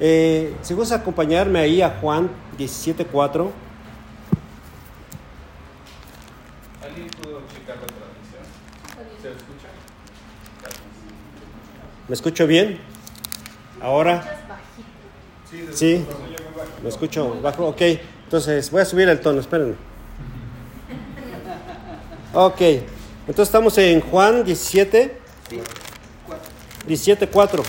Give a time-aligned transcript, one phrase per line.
[0.00, 3.50] Eh, si gusta acompañarme ahí a Juan 17.4.
[6.82, 8.42] ¿Alguien pudo checar la transmisión?
[9.20, 9.68] ¿Se escucha?
[12.06, 12.78] ¿Me escucho bien?
[13.80, 14.24] Ahora.
[15.74, 16.04] Sí.
[16.82, 17.66] ¿Me escucho bajo?
[17.66, 17.82] Ok.
[18.24, 19.74] Entonces voy a subir el tono, espérenme.
[22.34, 22.60] Ok.
[22.60, 25.18] Entonces estamos en Juan 17.
[26.86, 27.62] 17.4.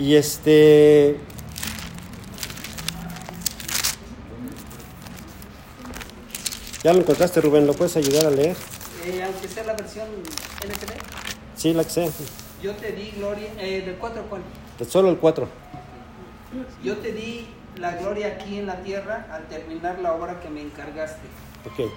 [0.00, 1.20] Y este...
[6.82, 7.66] ¿Ya lo encontraste, Rubén?
[7.66, 8.56] ¿Lo puedes ayudar a leer?
[9.04, 10.06] Eh, aunque sea la versión
[10.64, 10.92] NTV,
[11.54, 12.08] Sí, la que sea.
[12.62, 14.42] yo te di gloria, eh, del 4 Juan,
[14.88, 15.46] Solo el 4.
[16.82, 20.62] yo te di la gloria aquí en la tierra al terminar la obra que me
[20.62, 21.20] encargaste.
[21.66, 21.90] Ok.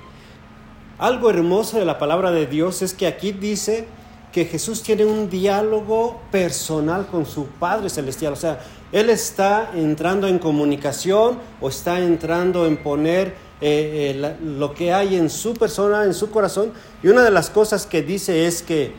[0.99, 3.87] Algo hermoso de la palabra de Dios es que aquí dice
[4.33, 8.33] que Jesús tiene un diálogo personal con su Padre Celestial.
[8.33, 8.59] O sea,
[8.91, 15.15] Él está entrando en comunicación o está entrando en poner eh, eh, lo que hay
[15.15, 16.73] en su persona, en su corazón.
[17.03, 18.91] Y una de las cosas que dice es que,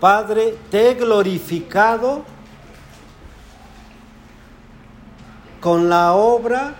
[0.00, 2.22] Padre, te he glorificado
[5.62, 6.74] con la obra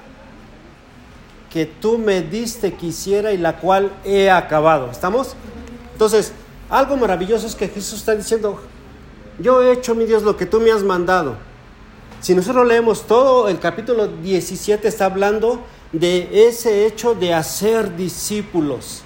[1.50, 4.90] que tú me diste que hiciera y la cual he acabado.
[4.90, 5.34] ¿Estamos?
[5.94, 6.34] Entonces,
[6.70, 8.60] algo maravilloso es que Jesús está diciendo,
[9.38, 11.36] yo he hecho, mi Dios, lo que tú me has mandado.
[12.20, 15.60] Si nosotros leemos todo, el capítulo 17 está hablando
[15.92, 19.02] de ese hecho de hacer discípulos.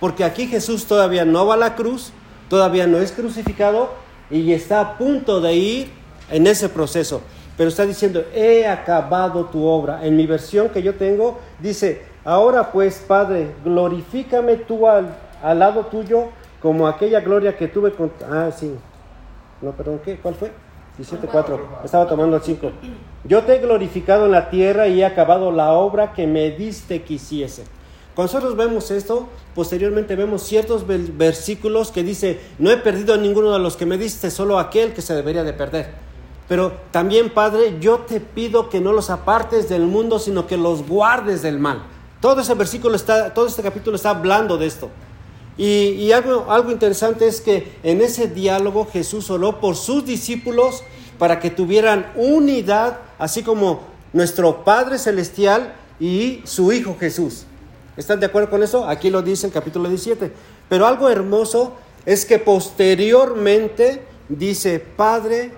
[0.00, 2.12] Porque aquí Jesús todavía no va a la cruz,
[2.48, 3.90] todavía no es crucificado
[4.30, 5.90] y está a punto de ir
[6.30, 7.20] en ese proceso.
[7.56, 10.06] Pero está diciendo, he acabado tu obra.
[10.06, 15.86] En mi versión que yo tengo, dice, ahora pues, Padre, glorifícame tú al, al lado
[15.86, 16.28] tuyo
[16.62, 18.12] como aquella gloria que tuve con...
[18.30, 18.72] Ah, sí.
[19.60, 20.16] No, perdón, ¿qué?
[20.16, 20.52] ¿Cuál fue?
[20.98, 21.58] 17.4.
[21.84, 22.70] Estaba tomando el 5.
[23.24, 27.02] Yo te he glorificado en la tierra y he acabado la obra que me diste
[27.02, 27.64] que hiciese.
[28.14, 33.52] Cuando nosotros vemos esto, posteriormente vemos ciertos versículos que dice, no he perdido a ninguno
[33.52, 35.90] de los que me diste, solo aquel que se debería de perder.
[36.46, 40.86] Pero también, Padre, yo te pido que no los apartes del mundo, sino que los
[40.86, 41.82] guardes del mal.
[42.20, 44.90] Todo ese versículo está, todo este capítulo está hablando de esto.
[45.58, 50.82] Y, algo, algo interesante es que en ese diálogo Jesús oró por sus discípulos
[51.18, 53.80] para que tuvieran unidad, así como
[54.12, 57.44] nuestro Padre Celestial y su Hijo Jesús.
[57.96, 58.88] ¿Están de acuerdo con eso?
[58.88, 60.32] Aquí lo dice el capítulo 17.
[60.68, 61.74] Pero algo hermoso
[62.06, 65.52] es que posteriormente dice, Padre,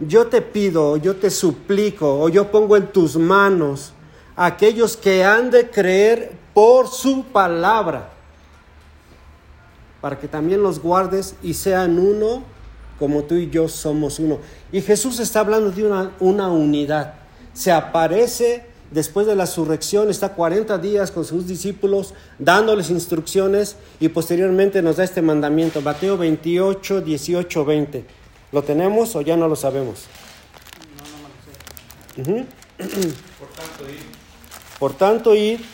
[0.00, 3.92] yo te pido, yo te suplico, o yo pongo en tus manos
[4.34, 8.10] aquellos que han de creer por su palabra,
[10.00, 12.42] para que también los guardes y sean uno
[12.98, 14.38] como tú y yo somos uno.
[14.72, 17.14] Y Jesús está hablando de una, una unidad.
[17.52, 24.08] Se aparece después de la resurrección, está 40 días con sus discípulos dándoles instrucciones y
[24.08, 28.04] posteriormente nos da este mandamiento, Mateo 28, 18, 20.
[28.52, 30.04] ¿Lo tenemos o ya no lo sabemos?
[32.16, 32.46] Ujú.
[32.78, 34.00] Por tanto, ir
[34.78, 35.64] Por tanto, ir.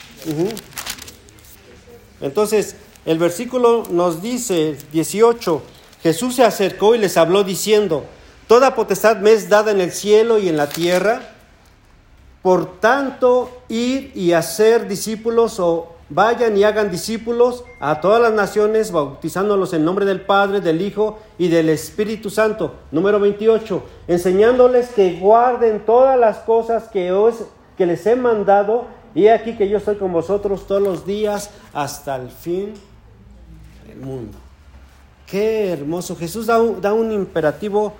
[2.20, 5.62] Entonces, el versículo nos dice, 18,
[6.02, 8.04] Jesús se acercó y les habló diciendo,
[8.52, 11.22] Toda potestad me es dada en el cielo y en la tierra.
[12.42, 18.92] Por tanto, ir y hacer discípulos o vayan y hagan discípulos a todas las naciones,
[18.92, 22.74] bautizándolos en nombre del Padre, del Hijo y del Espíritu Santo.
[22.90, 27.44] Número 28, enseñándoles que guarden todas las cosas que, os,
[27.78, 28.84] que les he mandado.
[29.14, 32.74] Y aquí que yo estoy con vosotros todos los días hasta el fin
[33.86, 34.38] del mundo.
[35.26, 36.16] Qué hermoso.
[36.16, 37.94] Jesús da un, imperativo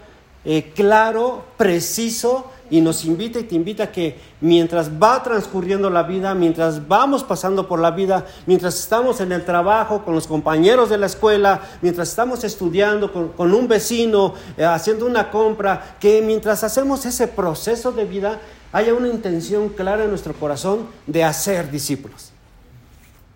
[0.45, 6.05] eh, claro, preciso, y nos invita y te invita a que mientras va transcurriendo la
[6.05, 10.89] vida, mientras vamos pasando por la vida, mientras estamos en el trabajo, con los compañeros
[10.89, 16.23] de la escuela, mientras estamos estudiando con, con un vecino, eh, haciendo una compra, que
[16.23, 18.41] mientras hacemos ese proceso de vida,
[18.73, 22.33] haya una intención clara en nuestro corazón de hacer discípulos.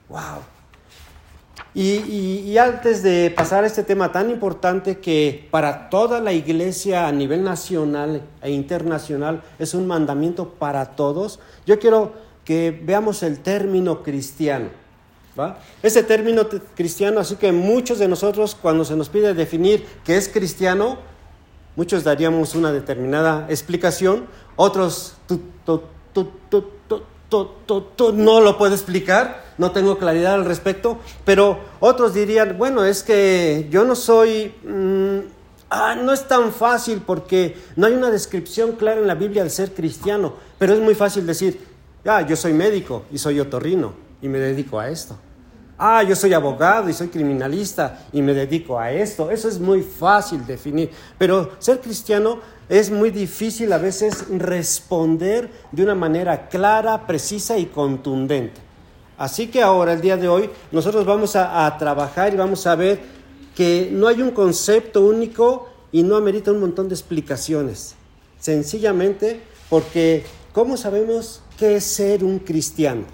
[0.09, 0.56] ¡Wow!
[1.79, 7.13] Y, antes de pasar a este tema tan importante que para toda la iglesia a
[7.13, 12.15] nivel nacional e internacional es un mandamiento para todos, yo quiero
[12.47, 14.71] que veamos el término cristiano.
[15.39, 15.59] ¿va?
[15.83, 20.31] Ese término cristiano, así que muchos de nosotros cuando se nos pide definir qué es
[20.31, 20.97] cristiano,
[21.77, 24.25] muchos daríamos una determinada explicación,
[24.57, 25.83] otros tú, tú,
[26.49, 26.65] tú,
[27.31, 33.67] no lo puedo explicar, no tengo claridad al respecto, pero otros dirían, bueno, es que
[33.71, 35.37] yo no soy mm,
[35.69, 39.51] Ah, no es tan fácil porque no hay una descripción clara en la Biblia del
[39.51, 41.61] ser cristiano, pero es muy fácil decir,
[42.05, 45.19] ah, yo soy médico y soy otorrino y me dedico a esto.
[45.77, 49.31] Ah, yo soy abogado y soy criminalista y me dedico a esto.
[49.31, 50.91] Eso es muy fácil definir.
[51.19, 57.67] Pero ser cristiano es muy difícil a veces responder de una manera clara, precisa y
[57.67, 58.61] contundente.
[59.19, 63.01] Así que ahora, el día de hoy, nosotros vamos a, trabajar y vamos a ver
[63.55, 67.95] que no hay un concepto único y no amerita un montón de explicaciones.
[68.39, 69.41] Sencillamente
[69.71, 73.05] porque, ¿cómo sabemos qué es ser un cristiano?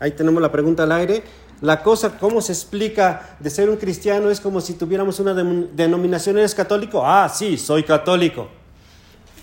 [0.00, 1.22] Ahí tenemos la pregunta al aire.
[1.60, 4.30] La cosa, ¿cómo se explica de ser un cristiano?
[4.30, 6.38] Es como si tuviéramos una denominación.
[6.38, 7.02] ¿Eres católico?
[7.04, 8.48] Ah, sí, soy católico.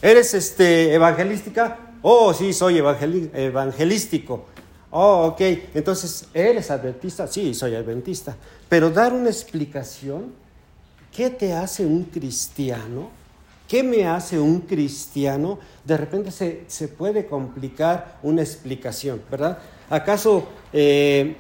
[0.02, 1.78] ¿Eres este, evangelística?
[2.02, 4.46] Oh, sí, soy evangelístico.
[4.90, 5.42] Oh, ok.
[5.74, 7.28] Entonces, ¿eres adventista?
[7.28, 8.36] Sí, soy adventista.
[8.68, 10.34] Pero dar una explicación,
[11.16, 13.10] ¿qué te hace un cristiano?
[13.68, 15.60] ¿Qué me hace un cristiano?
[15.86, 19.60] De repente se, se puede complicar una explicación, ¿verdad?
[19.90, 21.38] ¿Acaso eh,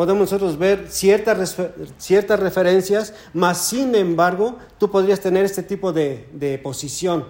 [0.00, 1.58] podemos nosotros ver ciertas,
[1.98, 7.26] ciertas referencias, mas sin embargo tú podrías tener este tipo de, de posición?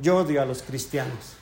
[0.00, 1.36] Yo odio a los cristianos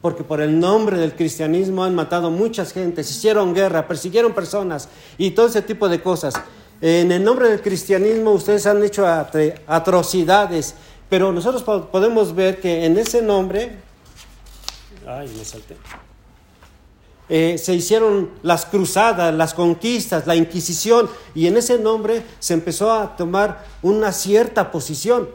[0.00, 5.32] porque por el nombre del cristianismo han matado muchas gentes, hicieron guerra, persiguieron personas y
[5.32, 6.32] todo ese tipo de cosas.
[6.80, 9.06] En el nombre del cristianismo ustedes han hecho
[9.66, 10.76] atrocidades,
[11.10, 13.72] pero nosotros podemos ver que en ese nombre
[15.06, 15.76] Ay, me salté.
[17.34, 22.92] Eh, se hicieron las cruzadas, las conquistas, la Inquisición, y en ese nombre se empezó
[22.92, 25.30] a tomar una cierta posición.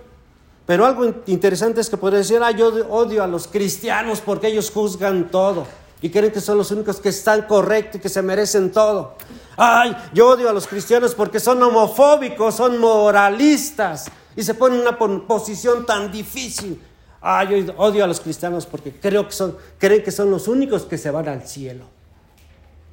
[0.68, 4.70] Pero algo interesante es que podría decir, ah, yo odio a los cristianos porque ellos
[4.70, 5.66] juzgan todo
[6.00, 9.16] y creen que son los únicos que están correctos y que se merecen todo.
[9.56, 14.06] Ay, yo odio a los cristianos porque son homofóbicos, son moralistas
[14.36, 16.80] y se ponen en una posición tan difícil.
[17.22, 20.84] Ah, yo odio a los cristianos porque creo que son, creen que son los únicos
[20.84, 21.86] que se van al cielo.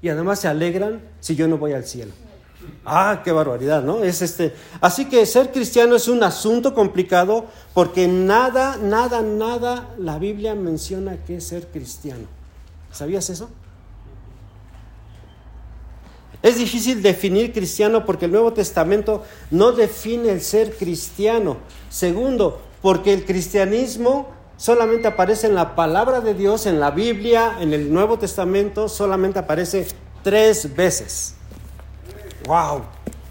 [0.00, 2.12] Y además se alegran si yo no voy al cielo.
[2.84, 4.04] Ah, qué barbaridad, ¿no?
[4.04, 4.54] Es este.
[4.80, 11.16] Así que ser cristiano es un asunto complicado porque nada, nada, nada la Biblia menciona
[11.24, 12.26] que es ser cristiano.
[12.92, 13.48] ¿Sabías eso?
[16.42, 21.56] Es difícil definir cristiano porque el Nuevo Testamento no define el ser cristiano.
[21.88, 24.28] Segundo, porque el cristianismo
[24.58, 29.38] solamente aparece en la palabra de Dios, en la Biblia, en el Nuevo Testamento, solamente
[29.38, 29.86] aparece
[30.22, 31.34] tres veces.
[32.46, 32.82] ¡Wow!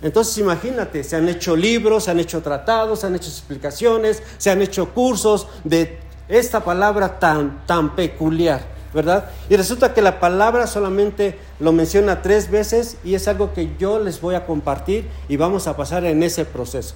[0.01, 4.49] Entonces imagínate, se han hecho libros, se han hecho tratados, se han hecho explicaciones, se
[4.49, 5.99] han hecho cursos de
[6.29, 8.61] esta palabra tan, tan peculiar,
[8.91, 9.29] ¿verdad?
[9.51, 13.99] Y resulta que la palabra solamente lo menciona tres veces y es algo que yo
[13.99, 16.95] les voy a compartir y vamos a pasar en ese proceso.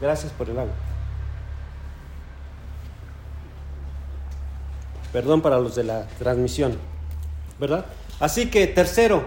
[0.00, 0.91] Gracias por el agua.
[5.12, 6.78] Perdón para los de la transmisión,
[7.60, 7.84] ¿verdad?
[8.18, 9.24] Así que tercero,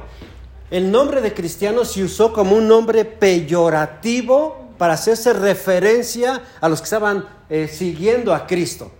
[0.71, 6.79] el nombre de cristiano se usó como un nombre peyorativo para hacerse referencia a los
[6.79, 8.91] que estaban eh, siguiendo a Cristo.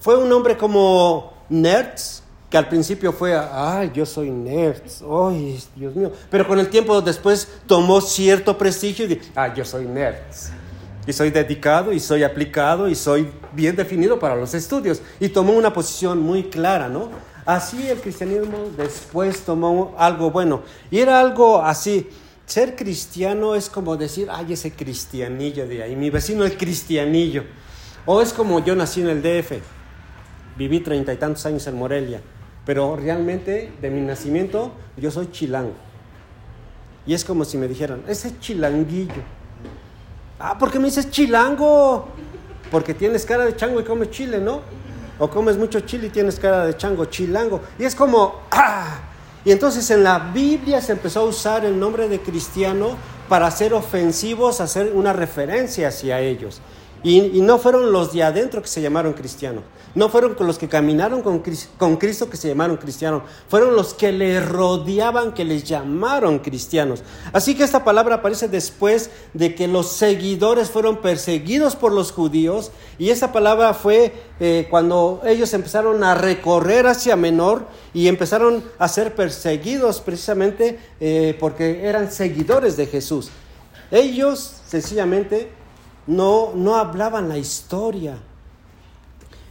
[0.00, 5.94] Fue un nombre como nerds, que al principio fue, ay, yo soy nerds, ay, Dios
[5.94, 6.10] mío.
[6.30, 10.52] Pero con el tiempo después tomó cierto prestigio y ay, yo soy nerds
[11.06, 15.02] y soy dedicado y soy aplicado y soy bien definido para los estudios.
[15.20, 17.10] Y tomó una posición muy clara, ¿no?
[17.44, 20.62] Así el cristianismo después tomó algo bueno.
[20.90, 22.08] Y era algo así.
[22.46, 27.44] Ser cristiano es como decir, ay, ese cristianillo de ahí, mi vecino el cristianillo.
[28.06, 29.52] O es como yo nací en el DF,
[30.56, 32.20] viví treinta y tantos años en Morelia,
[32.66, 35.72] pero realmente de mi nacimiento yo soy chilango.
[37.06, 39.43] Y es como si me dijeran, ese chilanguillo.
[40.38, 42.08] Ah, ¿por qué me dices chilango?
[42.70, 44.60] Porque tienes cara de chango y comes chile, ¿no?
[45.18, 47.60] O comes mucho chile y tienes cara de chango, chilango.
[47.78, 48.98] Y es como, ¡ah!
[49.44, 52.96] Y entonces en la Biblia se empezó a usar el nombre de cristiano
[53.28, 56.60] para ser ofensivos, hacer una referencia hacia ellos.
[57.04, 59.62] Y, no fueron los de adentro que se llamaron cristianos.
[59.94, 61.42] No fueron los que caminaron con,
[61.76, 63.24] con, Cristo que se llamaron cristianos.
[63.46, 67.02] Fueron los que le rodeaban que les llamaron cristianos.
[67.34, 72.72] Así que esta palabra aparece después de que los seguidores fueron perseguidos por los judíos.
[72.98, 78.88] Y esa palabra fue eh, cuando ellos empezaron a recorrer hacia Menor y empezaron a
[78.88, 83.28] ser perseguidos precisamente eh, porque eran seguidores de Jesús.
[83.90, 85.50] Ellos sencillamente
[86.06, 88.18] no, no hablaban la historia.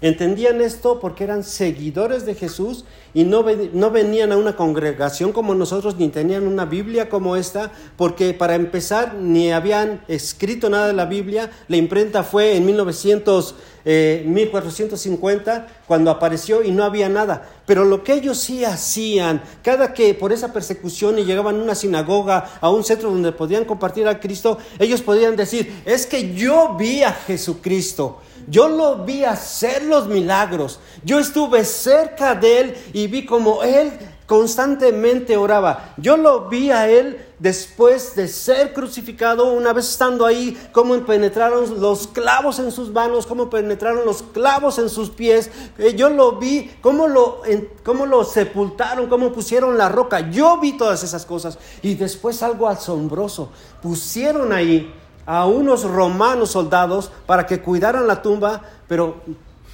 [0.02, 5.53] Entendían esto porque eran seguidores de Jesús y no, no venían a una congregación como
[5.53, 10.93] nosotros ni tenían una Biblia como esta, porque para empezar ni habían escrito nada de
[10.93, 11.51] la Biblia.
[11.67, 13.55] La imprenta fue en 1900,
[13.86, 17.48] eh, 1450 cuando apareció y no había nada.
[17.67, 21.75] Pero lo que ellos sí hacían, cada que por esa persecución y llegaban a una
[21.75, 26.75] sinagoga, a un centro donde podían compartir a Cristo, ellos podían decir, es que yo
[26.77, 28.20] vi a Jesucristo.
[28.48, 30.80] Yo lo vi hacer los milagros.
[31.04, 33.92] Yo estuve cerca de él y vi como él
[34.26, 35.94] constantemente oraba.
[35.98, 41.82] Yo lo vi a él después de ser crucificado, una vez estando ahí, cómo penetraron
[41.82, 45.52] los clavos en sus manos, cómo penetraron los clavos en sus pies.
[45.78, 47.42] Eh, Yo lo vi, cómo lo,
[47.84, 50.32] cómo lo sepultaron, cómo pusieron la roca.
[50.32, 51.58] Yo vi todas esas cosas.
[51.82, 53.50] Y después algo asombroso.
[53.82, 54.92] Pusieron ahí
[55.25, 59.22] a unos romanos soldados para que cuidaran la tumba, pero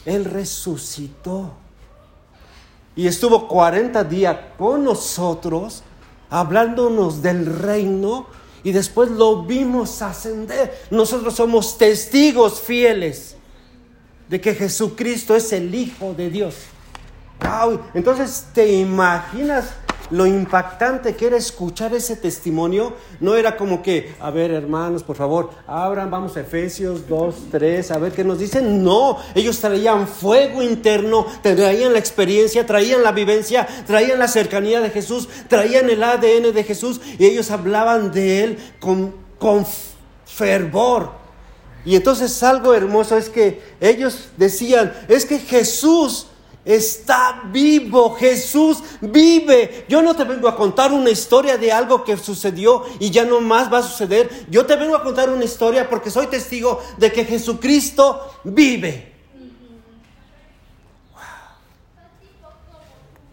[0.05, 1.53] él resucitó.
[2.95, 5.83] Y estuvo 40 días con nosotros,
[6.29, 8.27] hablándonos del reino,
[8.63, 10.85] y después lo vimos ascender.
[10.91, 13.37] Nosotros somos testigos fieles
[14.27, 16.55] de que Jesucristo es el Hijo de Dios.
[17.41, 19.71] Wow, entonces te imaginas
[20.11, 22.93] lo impactante que era escuchar ese testimonio.
[23.19, 27.91] No era como que, a ver hermanos, por favor, abran, vamos a Efesios 2, 3,
[27.91, 28.83] a ver qué nos dicen.
[28.83, 34.89] No, ellos traían fuego interno, traían la experiencia, traían la vivencia, traían la cercanía de
[34.89, 39.65] Jesús, traían el ADN de Jesús y ellos hablaban de él con, con
[40.25, 41.19] fervor.
[41.85, 46.27] Y entonces algo hermoso es que ellos decían, es que Jesús
[46.69, 49.85] está vivo, Jesús vive.
[49.89, 53.41] Yo no te vengo a contar una historia de algo que sucedió y ya no
[53.41, 54.45] más va a suceder.
[54.51, 59.13] Yo te vengo a contar una historia porque soy testigo de que Jesucristo vive.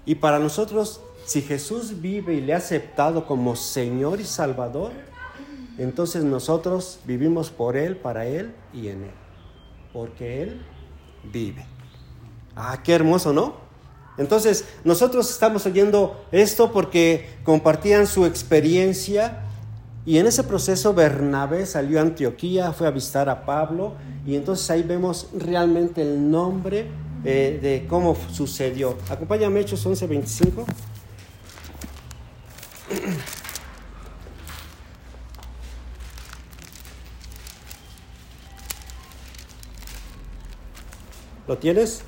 [0.07, 4.93] Y para nosotros, si Jesús vive y le ha aceptado como Señor y Salvador,
[5.77, 9.15] entonces nosotros vivimos por Él, para Él y en Él.
[9.93, 10.63] Porque Él
[11.25, 11.76] vive.
[12.57, 13.55] Ah, qué hermoso, ¿no?
[14.17, 19.43] Entonces, nosotros estamos oyendo esto porque compartían su experiencia
[20.07, 23.93] y en ese proceso Bernabé salió a Antioquía, fue a visitar a Pablo
[24.27, 26.87] y entonces ahí vemos realmente el nombre
[27.25, 28.97] eh, de cómo sucedió.
[29.11, 30.65] Acompáñame Hechos 11:25.
[41.47, 42.03] ¿Lo tienes?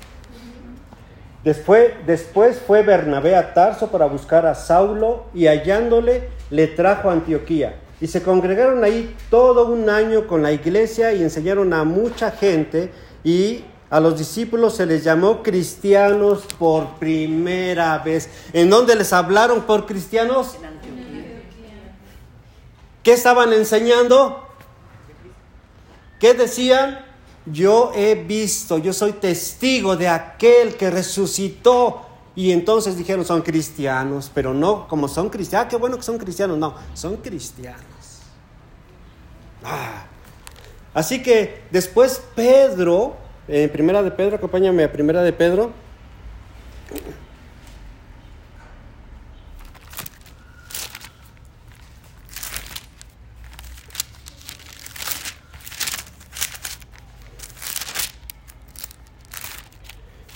[1.49, 7.13] Después, después fue Bernabé a Tarso para buscar a Saulo y hallándole le trajo a
[7.13, 7.75] Antioquía.
[7.99, 12.91] Y se congregaron ahí todo un año con la iglesia y enseñaron a mucha gente
[13.23, 18.29] y a los discípulos se les llamó cristianos por primera vez.
[18.53, 20.53] ¿En dónde les hablaron por cristianos?
[20.53, 21.41] En Antioquía.
[23.01, 24.47] ¿Qué estaban enseñando?
[26.19, 27.08] ¿Qué decían?
[27.45, 32.05] Yo he visto, yo soy testigo de aquel que resucitó.
[32.35, 35.65] Y entonces dijeron, son cristianos, pero no como son cristianos.
[35.65, 36.57] Ah, qué bueno que son cristianos.
[36.57, 37.83] No, son cristianos.
[39.63, 40.05] Ah.
[40.93, 43.15] Así que después Pedro,
[43.47, 45.71] en primera de Pedro, acompáñame a primera de Pedro.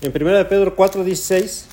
[0.04, 1.64] En 1 de Pedro 4:16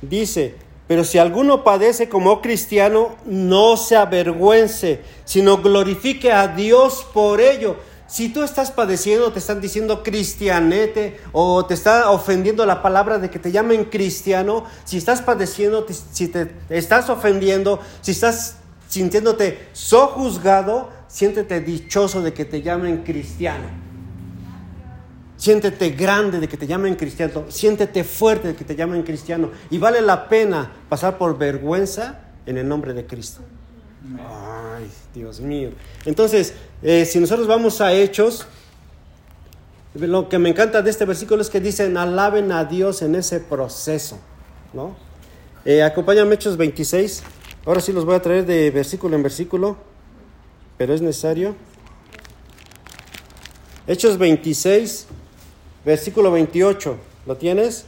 [0.00, 0.54] dice,
[0.86, 7.76] pero si alguno padece como cristiano, no se avergüence, sino glorifique a Dios por ello.
[8.06, 13.28] Si tú estás padeciendo, te están diciendo cristianete o te está ofendiendo la palabra de
[13.28, 18.58] que te llamen cristiano, si estás padeciendo, si te estás ofendiendo, si estás
[18.88, 23.87] sintiéndote sojuzgado, siéntete dichoso de que te llamen cristiano.
[25.38, 27.44] Siéntete grande de que te llamen cristiano.
[27.48, 29.50] Siéntete fuerte de que te llamen cristiano.
[29.70, 33.40] Y vale la pena pasar por vergüenza en el nombre de Cristo.
[34.18, 35.70] Ay, Dios mío.
[36.04, 38.46] Entonces, eh, si nosotros vamos a Hechos,
[39.94, 43.38] lo que me encanta de este versículo es que dicen, alaben a Dios en ese
[43.38, 44.18] proceso.
[44.72, 44.96] ¿no?
[45.64, 47.22] Eh, acompáñame Hechos 26.
[47.64, 49.76] Ahora sí los voy a traer de versículo en versículo,
[50.76, 51.54] pero es necesario.
[53.86, 55.06] Hechos 26,
[55.88, 56.96] versículo 28.
[57.26, 57.86] ¿Lo tienes?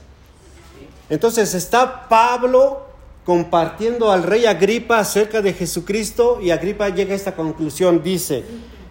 [1.10, 2.86] Entonces está Pablo
[3.26, 8.02] compartiendo al rey Agripa acerca de Jesucristo y Agripa llega a esta conclusión.
[8.02, 8.42] Dice,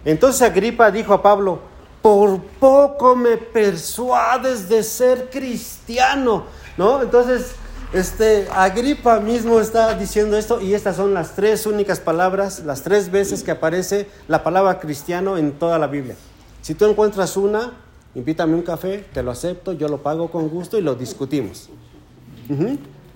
[0.04, 1.58] entonces Agripa dijo a Pablo,
[2.00, 6.44] por poco me persuades de ser cristiano,
[6.76, 7.02] ¿no?
[7.02, 7.56] Entonces,
[7.92, 13.10] este, Agripa mismo está diciendo esto y estas son las tres únicas palabras, las tres
[13.10, 16.14] veces que aparece la palabra cristiano en toda la Biblia.
[16.62, 17.72] Si tú encuentras una,
[18.14, 21.68] invítame un café, te lo acepto, yo lo pago con gusto y lo discutimos.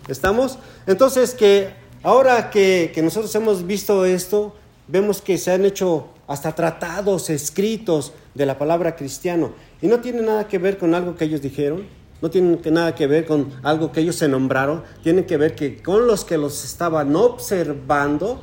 [0.09, 0.59] ¿Estamos?
[0.87, 1.71] Entonces, que
[2.03, 4.55] ahora que, que nosotros hemos visto esto,
[4.87, 10.23] vemos que se han hecho hasta tratados escritos de la palabra cristiano y no tiene
[10.23, 11.87] nada que ver con algo que ellos dijeron,
[12.23, 15.83] no tiene nada que ver con algo que ellos se nombraron, tiene que ver que
[15.83, 18.41] con los que los estaban observando,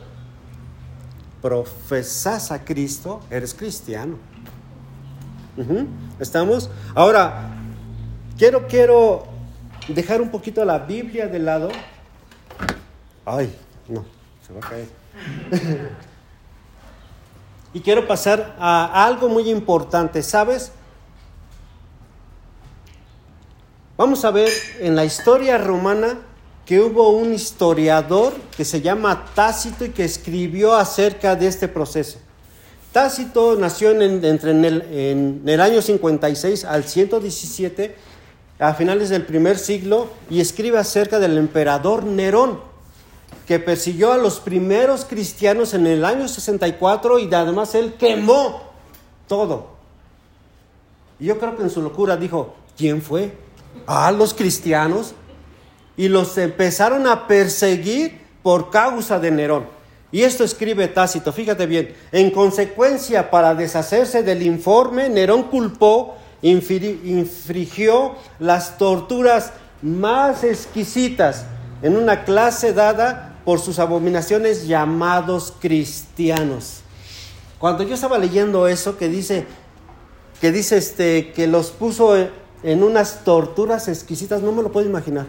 [1.41, 4.17] profesas a Cristo, eres cristiano.
[6.19, 6.69] ¿Estamos?
[6.95, 7.51] Ahora,
[8.37, 9.23] quiero, quiero
[9.87, 11.69] dejar un poquito la Biblia de lado.
[13.25, 13.53] Ay,
[13.87, 14.05] no,
[14.45, 14.87] se va a caer.
[17.73, 20.71] y quiero pasar a algo muy importante, ¿sabes?
[23.97, 24.49] Vamos a ver
[24.79, 26.17] en la historia romana
[26.65, 32.19] que hubo un historiador que se llama Tácito y que escribió acerca de este proceso.
[32.91, 37.95] Tácito nació en, entre en el, en el año 56 al 117,
[38.59, 42.59] a finales del primer siglo, y escribe acerca del emperador Nerón,
[43.47, 48.61] que persiguió a los primeros cristianos en el año 64 y además él quemó
[49.27, 49.71] todo.
[51.19, 53.33] Y yo creo que en su locura dijo, ¿quién fue?
[53.87, 55.13] Ah, los cristianos.
[55.95, 59.80] Y los empezaron a perseguir por causa de Nerón.
[60.11, 61.95] Y esto escribe Tácito, fíjate bien.
[62.11, 71.45] En consecuencia, para deshacerse del informe, Nerón culpó, infringió las torturas más exquisitas
[71.81, 76.81] en una clase dada por sus abominaciones llamados cristianos.
[77.57, 79.45] Cuando yo estaba leyendo eso que dice
[80.41, 82.15] que dice este que los puso
[82.63, 85.27] en unas torturas exquisitas, no me lo puedo imaginar.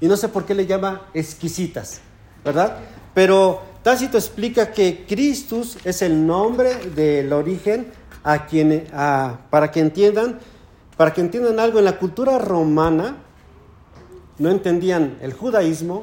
[0.00, 2.00] Y no sé por qué le llama exquisitas,
[2.44, 2.78] ¿verdad?
[3.14, 7.92] Pero Tácito explica que Christus es el nombre del origen
[8.24, 10.40] a quien, para que entiendan,
[10.96, 13.18] para que entiendan algo en la cultura romana,
[14.38, 16.02] no entendían el judaísmo,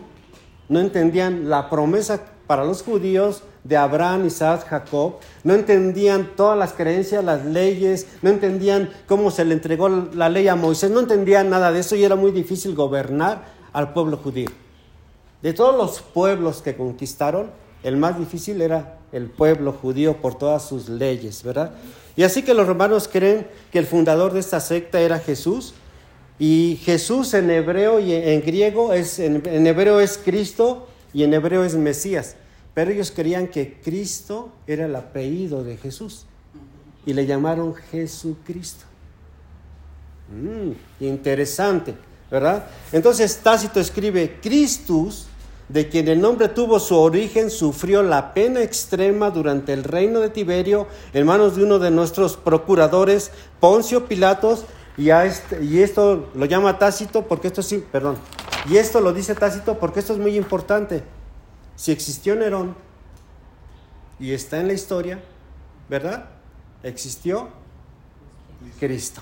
[0.69, 6.71] no entendían la promesa para los judíos de Abraham, Isaac, Jacob, no entendían todas las
[6.71, 11.49] creencias, las leyes, no entendían cómo se le entregó la ley a Moisés, no entendían
[11.49, 13.43] nada de eso y era muy difícil gobernar
[13.73, 14.47] al pueblo judío.
[15.41, 20.67] De todos los pueblos que conquistaron, el más difícil era el pueblo judío por todas
[20.67, 21.71] sus leyes, ¿verdad?
[22.15, 25.73] Y así que los romanos creen que el fundador de esta secta era Jesús,
[26.39, 31.63] y Jesús en hebreo y en griego es en, hebreo es Cristo y en hebreo
[31.63, 32.35] es Mesías.
[32.73, 36.25] Pero ellos creían que Cristo era el apellido de Jesús
[37.05, 38.85] y le llamaron Jesucristo.
[40.31, 41.93] Mm, interesante,
[42.31, 42.65] ¿verdad?
[42.91, 45.27] Entonces Tácito escribe, Christus,
[45.73, 50.29] de quien el nombre tuvo su origen, sufrió la pena extrema durante el reino de
[50.29, 54.65] Tiberio en manos de uno de nuestros procuradores, Poncio Pilatos,
[54.97, 58.17] y, a este- y esto lo llama Tácito porque esto sí, perdón,
[58.69, 61.03] y esto lo dice Tácito porque esto es muy importante.
[61.75, 62.75] Si existió Nerón
[64.19, 65.19] y está en la historia,
[65.89, 66.29] ¿verdad?
[66.83, 67.49] Existió
[68.79, 69.21] Cristo.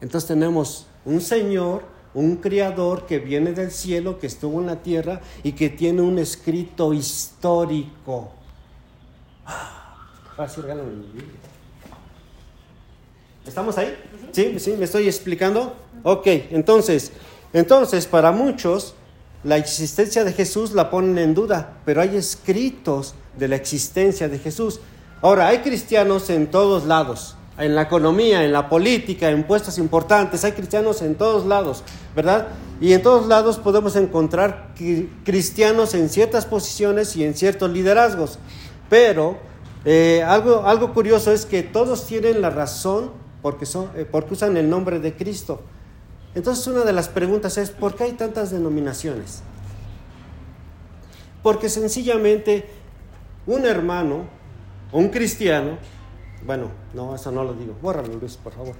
[0.00, 1.82] Entonces tenemos un Señor,
[2.14, 6.18] un Creador que viene del cielo, que estuvo en la tierra y que tiene un
[6.18, 8.32] escrito histórico.
[9.44, 9.80] Ah.
[13.46, 13.94] ¿Estamos ahí?
[14.32, 14.58] ¿Sí?
[14.58, 14.74] ¿Sí?
[14.78, 15.76] ¿Me estoy explicando?
[16.02, 17.12] Ok, entonces,
[17.52, 18.94] entonces para muchos
[19.44, 24.38] la existencia de Jesús la ponen en duda, pero hay escritos de la existencia de
[24.38, 24.80] Jesús.
[25.20, 30.44] Ahora, hay cristianos en todos lados, en la economía, en la política, en puestos importantes,
[30.44, 31.84] hay cristianos en todos lados,
[32.16, 32.48] ¿verdad?
[32.80, 38.38] Y en todos lados podemos encontrar cri- cristianos en ciertas posiciones y en ciertos liderazgos,
[38.90, 39.38] pero
[39.84, 44.56] eh, algo, algo curioso es que todos tienen la razón porque, son, eh, porque usan
[44.56, 45.62] el nombre de Cristo.
[46.34, 49.42] Entonces una de las preguntas es, ¿por qué hay tantas denominaciones?
[51.42, 52.66] Porque sencillamente
[53.46, 54.24] un hermano,
[54.90, 55.76] un cristiano,
[56.44, 58.74] bueno, no, eso no lo digo, bórralo Luis, por favor.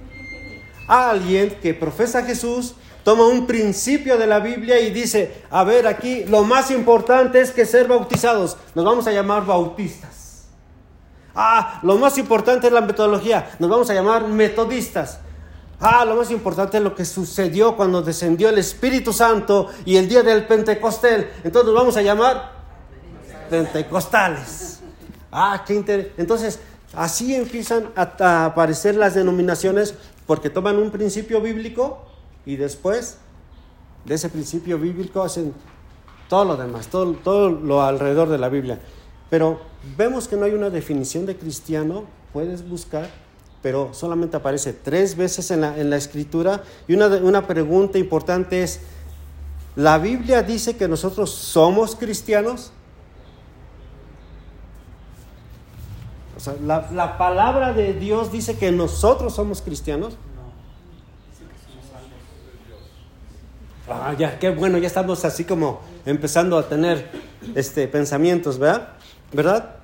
[0.87, 5.87] Alguien que profesa a Jesús toma un principio de la Biblia y dice, a ver,
[5.87, 10.45] aquí lo más importante es que ser bautizados, nos vamos a llamar bautistas.
[11.33, 15.19] Ah, lo más importante es la metodología, nos vamos a llamar metodistas.
[15.79, 20.07] Ah, lo más importante es lo que sucedió cuando descendió el Espíritu Santo y el
[20.07, 21.29] día del Pentecostel.
[21.43, 22.51] Entonces nos vamos a llamar
[23.49, 24.79] pentecostales.
[25.31, 26.21] Ah, qué interesante.
[26.21, 26.59] Entonces,
[26.95, 31.99] Así empiezan a, aparecer las denominaciones porque toman un principio bíblico
[32.45, 33.17] y después
[34.05, 35.53] de ese principio bíblico hacen
[36.29, 38.79] todo lo demás, todo, todo lo alrededor de la Biblia.
[39.29, 39.59] Pero
[39.97, 43.09] vemos que no hay una definición de cristiano, puedes buscar,
[43.61, 46.63] pero solamente aparece tres veces en la, en la escritura.
[46.87, 48.79] Y una, una pregunta importante es,
[49.75, 52.71] ¿la Biblia dice que nosotros somos cristianos?
[56.63, 60.17] La, la palabra de Dios dice que nosotros somos cristianos.
[63.87, 67.09] Ah, ya, qué bueno, ya estamos así como empezando a tener
[67.53, 68.89] este, pensamientos, ¿verdad?
[69.31, 69.75] ¿Verdad?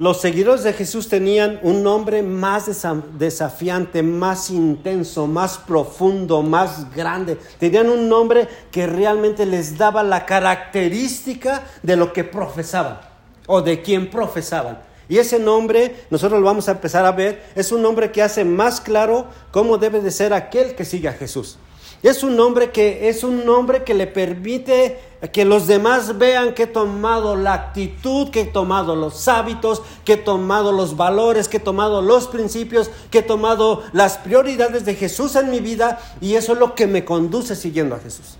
[0.00, 6.92] Los seguidores de Jesús tenían un nombre más desa- desafiante, más intenso, más profundo, más
[6.92, 7.38] grande.
[7.60, 12.98] Tenían un nombre que realmente les daba la característica de lo que profesaban
[13.46, 14.78] o de quien profesaban.
[15.08, 18.44] Y ese nombre, nosotros lo vamos a empezar a ver, es un nombre que hace
[18.44, 21.58] más claro cómo debe de ser aquel que sigue a Jesús.
[22.04, 24.98] Es un nombre que es un nombre que le permite
[25.32, 30.12] que los demás vean que he tomado la actitud, que he tomado los hábitos, que
[30.12, 34.96] he tomado los valores, que he tomado los principios, que he tomado las prioridades de
[34.96, 38.36] Jesús en mi vida y eso es lo que me conduce siguiendo a Jesús.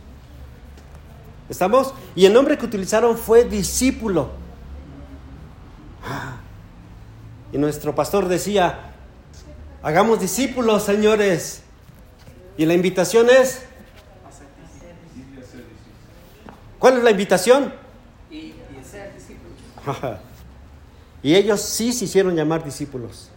[1.49, 1.95] ¿Estamos?
[2.15, 4.29] Y el nombre que utilizaron fue discípulo.
[7.55, 8.91] Y nuestro pastor decía,
[9.81, 11.63] hagamos discípulos, señores.
[12.59, 13.63] Y la invitación es,
[16.81, 17.73] ¿cuál es la invitación?
[18.29, 19.57] Y, y ser discípulos.
[21.23, 23.31] y ellos sí se hicieron llamar discípulos.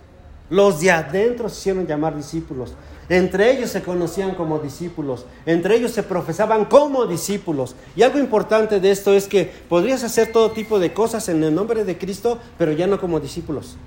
[0.50, 2.74] Los de adentro se hicieron llamar discípulos.
[3.10, 5.28] Entre ellos se conocían como discípulos.
[5.46, 7.76] Entre ellos se profesaban como discípulos.
[7.96, 11.54] Y algo importante de esto es que podrías hacer todo tipo de cosas en el
[11.54, 13.78] nombre de Cristo, pero ya no como discípulos.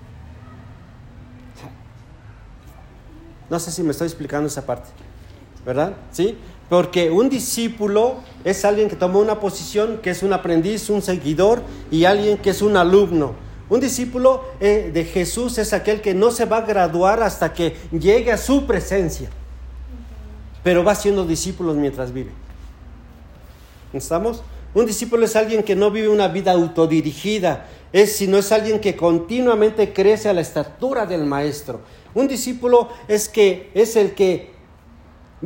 [3.50, 4.88] No sé si me estoy explicando esa parte.
[5.66, 5.94] ¿Verdad?
[6.10, 6.38] ¿Sí?
[6.70, 11.62] Porque un discípulo es alguien que toma una posición, que es un aprendiz, un seguidor
[11.90, 13.34] y alguien que es un alumno.
[13.68, 17.76] Un discípulo eh, de Jesús es aquel que no se va a graduar hasta que
[17.92, 19.30] llegue a su presencia,
[20.62, 22.30] pero va siendo discípulos mientras vive.
[23.92, 24.42] ¿Estamos?
[24.72, 28.96] Un discípulo es alguien que no vive una vida autodirigida, es, sino es alguien que
[28.96, 31.80] continuamente crece a la estatura del maestro.
[32.14, 34.50] Un discípulo es que es el que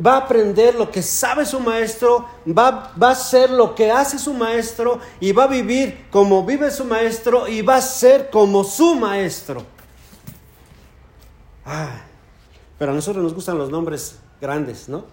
[0.05, 4.19] va a aprender lo que sabe su maestro, va, va a hacer lo que hace
[4.19, 8.63] su maestro y va a vivir como vive su maestro y va a ser como
[8.63, 9.63] su maestro.
[11.63, 11.99] Ay,
[12.77, 15.05] pero a nosotros nos gustan los nombres grandes, ¿no?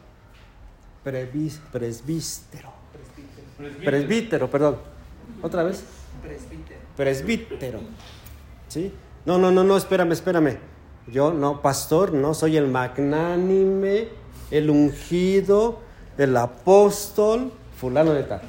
[1.05, 2.73] Previs- presbítero.
[3.85, 4.79] Presbítero, perdón.
[5.43, 5.83] ¿Otra vez?
[6.97, 7.81] Presbítero.
[8.69, 8.93] ¿Sí?
[9.25, 10.59] No, no, no, no, espérame, espérame.
[11.07, 14.09] Yo no, pastor, no soy el magnánime,
[14.51, 15.81] el ungido,
[16.17, 18.43] el apóstol, fulano de tal.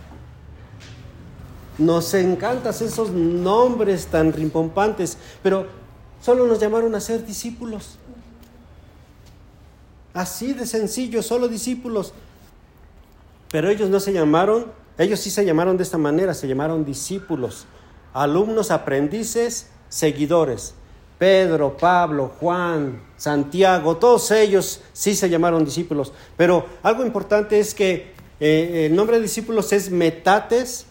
[1.77, 5.65] Nos encantan esos nombres tan rimpompantes, pero
[6.21, 7.97] solo nos llamaron a ser discípulos.
[10.13, 12.13] Así de sencillo, solo discípulos.
[13.51, 17.65] Pero ellos no se llamaron, ellos sí se llamaron de esta manera, se llamaron discípulos,
[18.13, 20.75] alumnos, aprendices, seguidores.
[21.17, 26.11] Pedro, Pablo, Juan, Santiago, todos ellos sí se llamaron discípulos.
[26.35, 30.85] Pero algo importante es que eh, el nombre de discípulos es metates,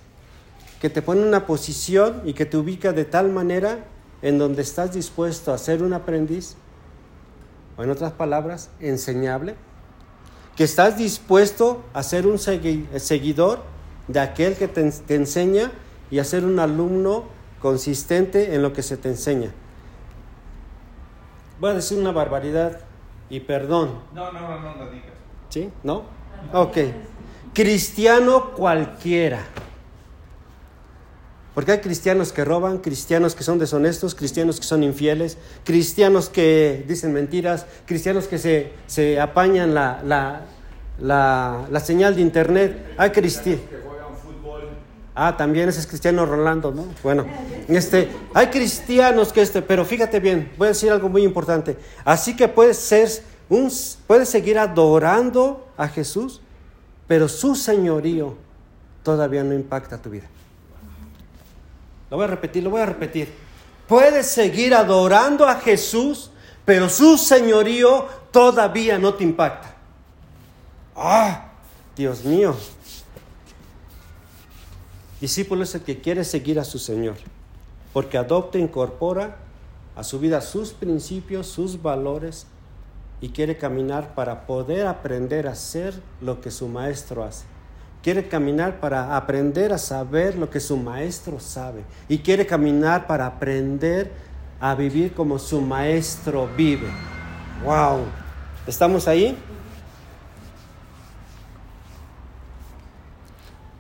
[0.80, 3.84] que te pone en una posición y que te ubica de tal manera
[4.22, 6.56] en donde estás dispuesto a ser un aprendiz,
[7.76, 9.54] o en otras palabras, enseñable,
[10.56, 13.60] que estás dispuesto a ser un segui- seguidor
[14.08, 15.72] de aquel que te enseña
[16.12, 17.24] y a ser un alumno
[17.60, 19.50] consistente en lo que se te enseña.
[21.58, 22.80] Voy a decir una barbaridad
[23.30, 25.14] y perdón, No, no, no, no lo digas.
[25.48, 25.70] ¿sí?
[25.82, 26.02] ¿No?
[26.52, 26.76] Ok.
[27.54, 29.40] Cristiano cualquiera.
[31.54, 36.84] Porque hay cristianos que roban, cristianos que son deshonestos, cristianos que son infieles, cristianos que
[36.86, 40.42] dicen mentiras, cristianos que se, se apañan la, la,
[40.98, 42.94] la, la señal de internet.
[42.98, 43.81] Hay cristianos.
[45.14, 46.86] Ah, también ese es cristiano Rolando, ¿no?
[47.02, 47.26] Bueno,
[47.68, 51.76] este, hay cristianos que este, pero fíjate bien, voy a decir algo muy importante.
[52.04, 53.10] Así que puedes ser
[53.50, 53.70] un,
[54.06, 56.40] puedes seguir adorando a Jesús,
[57.06, 58.36] pero su señorío
[59.02, 60.26] todavía no impacta tu vida.
[62.10, 63.32] Lo voy a repetir, lo voy a repetir.
[63.86, 66.30] Puedes seguir adorando a Jesús,
[66.64, 69.74] pero su señorío todavía no te impacta.
[70.96, 71.48] Ah,
[71.94, 72.56] Dios mío.
[75.22, 77.14] Discípulo es el que quiere seguir a su Señor,
[77.92, 79.36] porque adopta, incorpora
[79.94, 82.48] a su vida sus principios, sus valores
[83.20, 87.44] y quiere caminar para poder aprender a hacer lo que su maestro hace.
[88.02, 91.84] Quiere caminar para aprender a saber lo que su maestro sabe.
[92.08, 94.10] Y quiere caminar para aprender
[94.58, 96.88] a vivir como su maestro vive.
[97.64, 98.00] ¡Wow!
[98.66, 99.38] ¿Estamos ahí?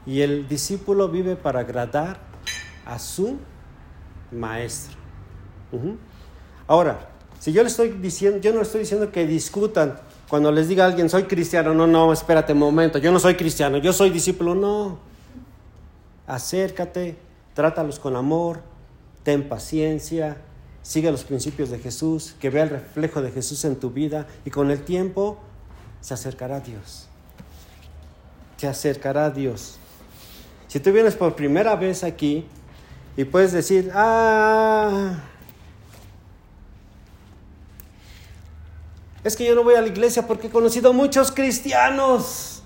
[0.06, 2.18] Y el discípulo vive para agradar
[2.84, 3.38] a su
[4.30, 4.96] maestro.
[6.66, 10.68] Ahora, si yo le estoy diciendo, yo no le estoy diciendo que discutan cuando les
[10.68, 14.08] diga alguien soy cristiano, no, no, espérate un momento, yo no soy cristiano, yo soy
[14.08, 14.98] discípulo, no.
[16.26, 17.18] Acércate,
[17.52, 18.62] trátalos con amor,
[19.24, 20.38] ten paciencia,
[20.80, 24.50] sigue los principios de Jesús, que vea el reflejo de Jesús en tu vida y
[24.50, 25.38] con el tiempo
[26.00, 27.08] se acercará a Dios.
[28.56, 29.78] Se acercará a Dios.
[30.72, 32.46] Si tú vienes por primera vez aquí
[33.14, 35.16] y puedes decir, ah,
[39.22, 42.62] es que yo no voy a la iglesia porque he conocido muchos cristianos,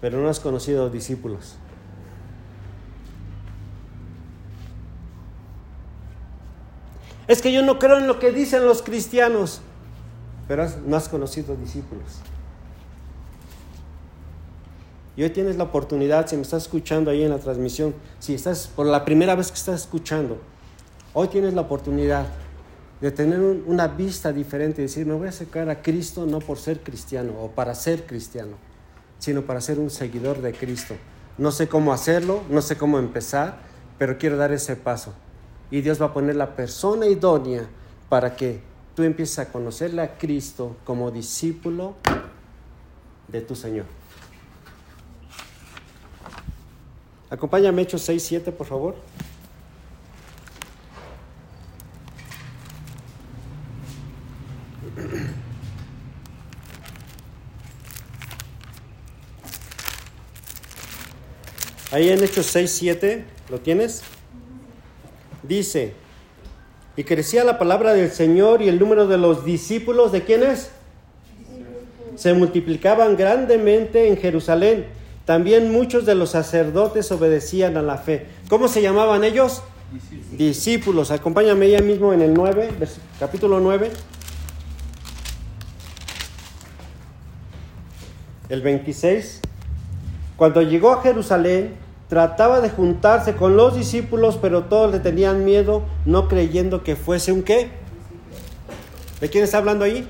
[0.00, 1.56] pero no has conocido discípulos.
[7.28, 9.60] Es que yo no creo en lo que dicen los cristianos,
[10.48, 12.22] pero no has conocido discípulos.
[15.16, 18.66] Y hoy tienes la oportunidad, si me estás escuchando ahí en la transmisión, si estás
[18.66, 20.38] por la primera vez que estás escuchando,
[21.14, 22.26] hoy tienes la oportunidad
[23.00, 26.40] de tener un- una vista diferente y decir, me voy a acercar a Cristo no
[26.40, 28.56] por ser cristiano o para ser cristiano,
[29.18, 30.94] sino para ser un seguidor de Cristo.
[31.38, 33.58] No sé cómo hacerlo, no sé cómo empezar,
[33.98, 35.14] pero quiero dar ese paso.
[35.70, 37.66] Y Dios va a poner la persona idónea
[38.10, 38.60] para que
[38.94, 41.94] tú empieces a conocerle a Cristo como discípulo
[43.28, 43.95] de tu Señor.
[47.28, 48.94] Acompáñame Hechos 6, 7, por favor.
[61.90, 64.02] Ahí en Hechos 6, 7, ¿lo tienes?
[65.42, 65.94] Dice,
[66.96, 70.70] y crecía la palabra del Señor y el número de los discípulos, ¿de quiénes?
[72.14, 74.86] Se multiplicaban grandemente en Jerusalén.
[75.26, 78.26] También muchos de los sacerdotes obedecían a la fe.
[78.48, 79.62] ¿Cómo se llamaban ellos?
[80.32, 81.10] Discípulos.
[81.10, 83.90] Acompáñame ya mismo en el 9, vers- capítulo 9.
[88.48, 89.40] El 26.
[90.36, 91.74] Cuando llegó a Jerusalén,
[92.08, 97.32] trataba de juntarse con los discípulos, pero todos le tenían miedo, no creyendo que fuese
[97.32, 97.70] un qué.
[99.20, 100.06] ¿De quién está hablando ahí?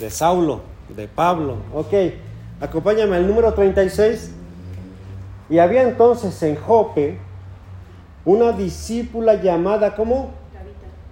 [0.00, 1.58] De Saulo, de Pablo.
[1.74, 1.92] Ok,
[2.60, 4.32] acompáñame al número 36.
[5.48, 7.18] Y había entonces en Jope
[8.24, 10.30] una discípula llamada, ¿cómo?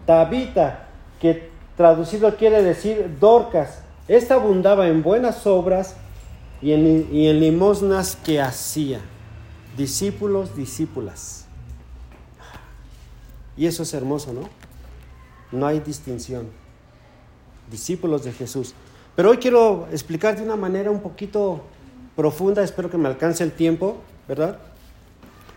[0.06, 0.88] Tabita,
[1.20, 3.80] que traducido quiere decir Dorcas.
[4.06, 5.96] Esta abundaba en buenas obras
[6.62, 9.00] y en, y en limosnas que hacía.
[9.76, 11.46] Discípulos, discípulas.
[13.56, 14.48] Y eso es hermoso, ¿no?
[15.50, 16.48] No hay distinción.
[17.70, 18.74] Discípulos de Jesús.
[19.18, 21.62] Pero hoy quiero explicar de una manera un poquito
[22.14, 23.96] profunda, espero que me alcance el tiempo,
[24.28, 24.58] ¿verdad?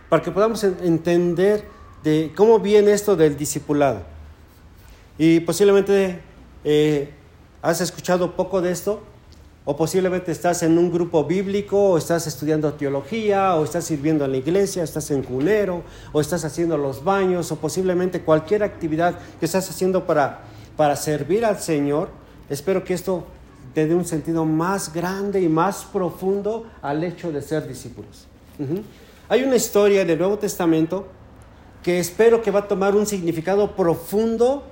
[0.10, 1.66] Para que podamos en- entender
[2.04, 4.02] de cómo viene esto del discipulado.
[5.16, 6.22] Y posiblemente
[6.64, 7.14] eh,
[7.62, 9.04] has escuchado poco de esto,
[9.64, 14.32] o posiblemente estás en un grupo bíblico, o estás estudiando teología, o estás sirviendo en
[14.32, 19.46] la iglesia, estás en cunero, o estás haciendo los baños, o posiblemente cualquier actividad que
[19.46, 20.46] estás haciendo para,
[20.76, 22.10] para servir al Señor.
[22.50, 23.24] Espero que esto
[23.74, 28.28] dé un sentido más grande y más profundo al hecho de ser discípulos.
[29.30, 31.08] Hay una historia en el Nuevo Testamento
[31.84, 34.64] que espero que va a tomar un significado profundo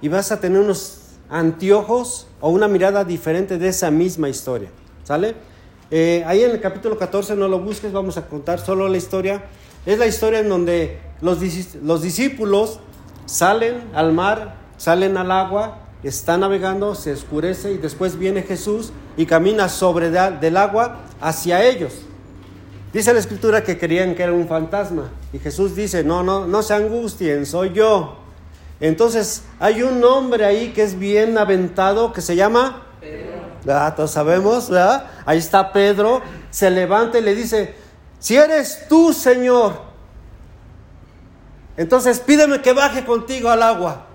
[0.00, 4.68] y vas a tener unos anteojos o una mirada diferente de esa misma historia.
[5.02, 5.34] ¿Sale?
[5.90, 9.44] Eh, ahí en el capítulo 14, no lo busques, vamos a contar solo la historia.
[9.86, 11.40] Es la historia en donde los
[12.02, 12.80] discípulos
[13.24, 19.26] salen al mar, salen al agua, están navegando, se oscurece y después viene Jesús y
[19.26, 22.02] camina sobre del agua hacia ellos.
[22.92, 25.10] Dice la escritura que creían que era un fantasma.
[25.32, 28.16] Y Jesús dice, no, no, no se angustien, soy yo.
[28.80, 32.84] Entonces hay un hombre ahí que es bien aventado, que se llama...
[33.68, 34.70] Ah, todos sabemos.
[35.26, 37.74] Ahí está Pedro, se levanta y le dice,
[38.18, 39.88] si eres tú, Señor,
[41.76, 44.07] entonces pídeme que baje contigo al agua.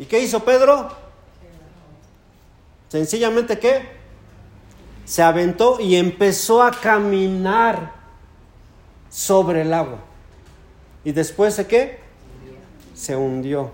[0.00, 0.90] ¿Y qué hizo Pedro?
[2.88, 4.00] Sencillamente, ¿qué?
[5.10, 7.92] se aventó y empezó a caminar
[9.10, 9.98] sobre el agua.
[11.02, 11.98] y después de qué?
[12.94, 13.72] Se hundió.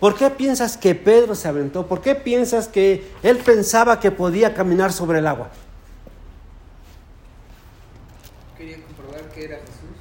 [0.00, 1.86] ¿Por qué piensas que Pedro se aventó?
[1.86, 5.50] ¿Por qué piensas que él pensaba que podía caminar sobre el agua?
[8.58, 9.96] Quería comprobar que era Jesús.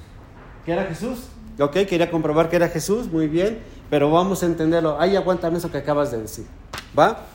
[0.66, 1.20] ¿Que era Jesús?
[1.60, 5.00] Ok, quería comprobar que era Jesús, muy bien, pero vamos a entenderlo.
[5.00, 6.46] Ahí aguántame eso que acabas de decir.
[6.98, 7.26] ¿Va?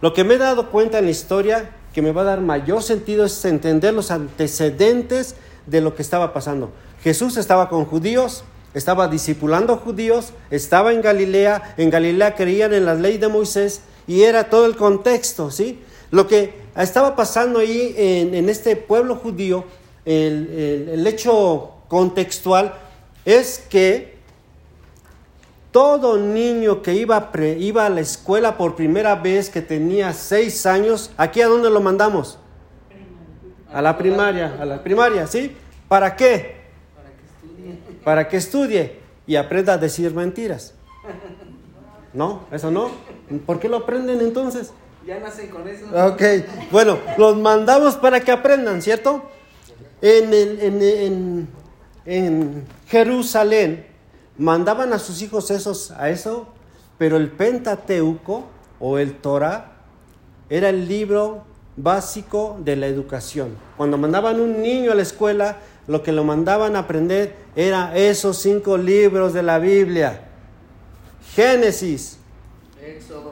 [0.00, 2.82] Lo que me he dado cuenta en la historia que me va a dar mayor
[2.82, 5.34] sentido es entender los antecedentes
[5.66, 6.70] de lo que estaba pasando.
[7.02, 8.44] Jesús estaba con judíos,
[8.74, 14.22] estaba discipulando judíos, estaba en Galilea, en Galilea creían en la ley de Moisés y
[14.22, 15.82] era todo el contexto, ¿sí?
[16.10, 19.64] Lo que estaba pasando ahí en, en este pueblo judío,
[20.04, 22.74] el- el hecho contextual
[23.24, 24.18] es que
[25.72, 30.12] todo niño que iba, a pre- iba a la escuela por primera vez, que tenía
[30.12, 32.38] seis años, ¿aquí a dónde lo mandamos?
[33.72, 35.56] A la primaria, a la primaria, ¿sí?
[35.88, 36.56] ¿Para qué?
[36.94, 37.78] Para que estudie.
[38.04, 40.74] Para que estudie y aprenda a decir mentiras.
[42.12, 42.46] ¿No?
[42.50, 42.90] ¿Eso no?
[43.46, 44.72] ¿Por qué lo aprenden entonces?
[45.06, 45.86] Ya nacen con eso.
[46.08, 46.22] Ok,
[46.72, 49.22] bueno, los mandamos para que aprendan, ¿cierto?
[50.02, 51.48] En, el- en, en-
[52.06, 53.86] en Jerusalén
[54.40, 56.48] mandaban a sus hijos esos, a eso,
[56.98, 58.46] pero el Pentateuco
[58.80, 59.72] o el Torah
[60.48, 61.44] era el libro
[61.76, 63.56] básico de la educación.
[63.76, 68.38] Cuando mandaban un niño a la escuela, lo que lo mandaban a aprender era esos
[68.38, 70.22] cinco libros de la Biblia.
[71.34, 72.18] Génesis,
[72.82, 73.29] Éxodo,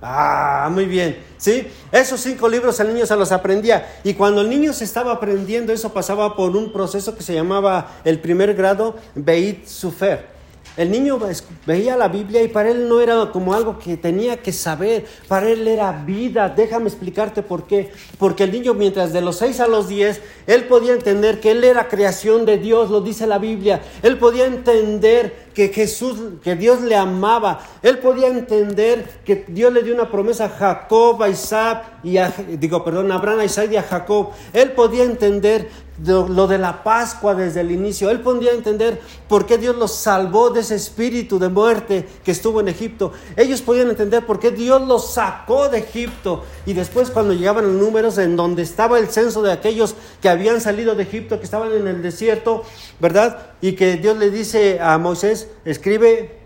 [0.00, 1.18] Ah, muy bien.
[1.36, 1.66] ¿Sí?
[1.90, 4.00] Esos cinco libros el niño se los aprendía.
[4.04, 7.96] Y cuando el niño se estaba aprendiendo, eso pasaba por un proceso que se llamaba
[8.04, 10.38] el primer grado Beit Sufer.
[10.78, 11.18] El niño
[11.66, 15.48] veía la Biblia y para él no era como algo que tenía que saber, para
[15.48, 16.48] él era vida.
[16.48, 17.90] Déjame explicarte por qué.
[18.16, 21.64] Porque el niño mientras de los 6 a los 10, él podía entender que él
[21.64, 23.80] era creación de Dios, lo dice la Biblia.
[24.04, 27.58] Él podía entender que Jesús, que Dios le amaba.
[27.82, 32.32] Él podía entender que Dios le dio una promesa a Jacob, a Isaac y a,
[32.60, 34.28] digo, perdón, a Abraham, a Isaac y a Jacob.
[34.52, 35.68] Él podía entender
[36.04, 38.10] lo, de la Pascua desde el inicio.
[38.10, 42.60] Él podía entender por qué Dios los salvó de ese espíritu de muerte que estuvo
[42.60, 43.12] en Egipto.
[43.36, 46.44] Ellos podían entender por qué Dios los sacó de Egipto.
[46.66, 50.60] Y después cuando llegaban los números en donde estaba el censo de aquellos que habían
[50.60, 52.62] salido de Egipto, que estaban en el desierto,
[53.00, 53.52] ¿verdad?
[53.60, 56.38] Y que Dios le dice a Moisés, escribe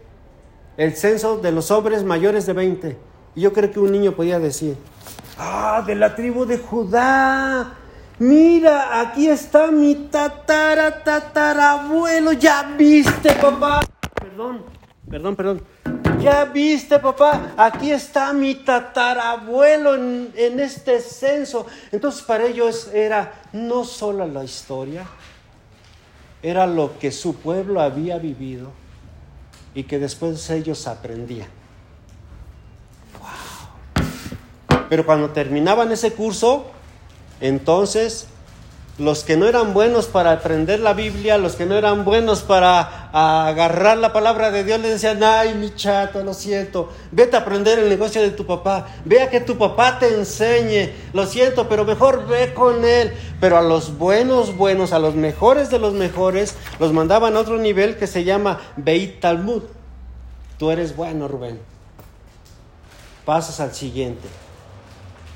[0.77, 2.97] el censo de los hombres mayores de 20.
[3.35, 4.77] Y yo creo que un niño podía decir,
[5.39, 7.79] ah, de la tribu de Judá.
[8.23, 12.33] Mira, aquí está mi tatara, tatarabuelo.
[12.35, 13.81] ¿Ya viste, papá?
[14.15, 14.63] Perdón,
[15.11, 15.63] perdón, perdón.
[16.21, 17.53] ¿Ya viste, papá?
[17.57, 21.67] Aquí está mi tatarabuelo en, en este censo.
[21.91, 25.05] Entonces para ellos era no solo la historia,
[26.45, 28.71] era lo que su pueblo había vivido
[29.75, 31.49] y que después ellos aprendían.
[34.89, 36.71] Pero cuando terminaban ese curso,
[37.43, 38.29] entonces
[38.99, 43.11] los que no eran buenos para aprender la Biblia, los que no eran buenos para
[43.49, 47.79] agarrar la palabra de Dios, le decían, ay, mi chato, lo siento, vete a aprender
[47.79, 52.27] el negocio de tu papá, vea que tu papá te enseñe, lo siento, pero mejor
[52.29, 53.13] ve con él.
[53.41, 57.57] Pero a los buenos, buenos, a los mejores de los mejores, los mandaban a otro
[57.57, 59.63] nivel que se llama Beit Talmud.
[60.59, 61.59] Tú eres bueno, Rubén.
[63.25, 64.29] Pasas al siguiente.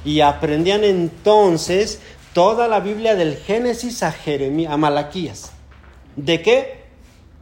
[0.07, 2.01] Y aprendían entonces
[2.33, 5.51] toda la Biblia del Génesis a Jeremías, a Malaquías.
[6.15, 6.85] ¿De qué?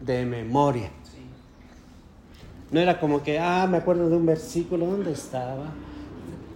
[0.00, 0.90] De memoria.
[2.70, 5.66] No era como que, ah, me acuerdo de un versículo, ¿dónde estaba?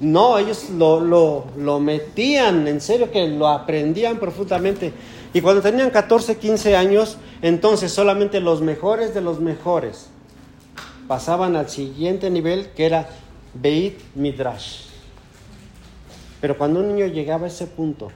[0.00, 4.92] No, ellos lo, lo, lo metían, en serio que lo aprendían profundamente.
[5.34, 10.08] Y cuando tenían 14, 15 años, entonces solamente los mejores de los mejores
[11.06, 13.10] pasaban al siguiente nivel que era
[13.52, 14.87] Beit Midrash.
[16.40, 18.10] Pero cuando un niño llegaba a ese punto,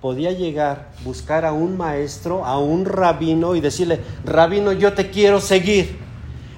[0.00, 5.40] podía llegar, buscar a un maestro, a un rabino y decirle, rabino, yo te quiero
[5.40, 5.98] seguir.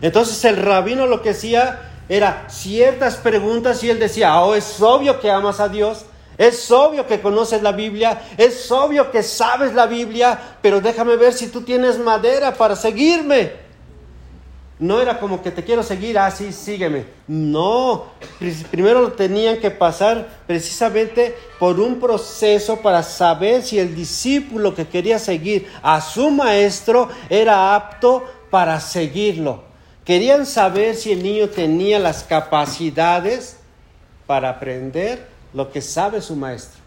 [0.00, 5.20] Entonces el rabino lo que hacía era ciertas preguntas y él decía, oh, es obvio
[5.20, 6.04] que amas a Dios,
[6.36, 11.32] es obvio que conoces la Biblia, es obvio que sabes la Biblia, pero déjame ver
[11.32, 13.63] si tú tienes madera para seguirme.
[14.78, 17.04] No era como que te quiero seguir, así sígueme.
[17.28, 18.06] No,
[18.72, 24.88] primero lo tenían que pasar precisamente por un proceso para saber si el discípulo que
[24.88, 29.62] quería seguir a su maestro era apto para seguirlo.
[30.04, 33.58] Querían saber si el niño tenía las capacidades
[34.26, 36.82] para aprender lo que sabe su maestro.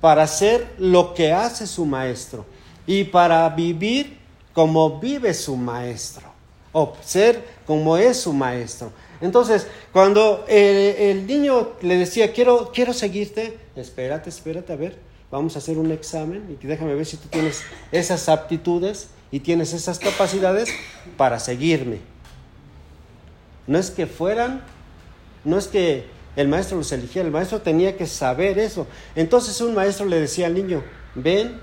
[0.00, 2.46] para hacer lo que hace su maestro
[2.86, 4.18] y para vivir
[4.54, 6.29] como vive su maestro
[6.72, 8.92] o ser como es su maestro.
[9.20, 14.96] Entonces, cuando el, el niño le decía, quiero, quiero seguirte, espérate, espérate, a ver,
[15.30, 17.62] vamos a hacer un examen y déjame ver si tú tienes
[17.92, 20.70] esas aptitudes y tienes esas capacidades
[21.16, 21.98] para seguirme.
[23.66, 24.64] No es que fueran,
[25.44, 26.06] no es que
[26.36, 28.86] el maestro los eligiera, el maestro tenía que saber eso.
[29.14, 30.82] Entonces un maestro le decía al niño,
[31.14, 31.60] ven,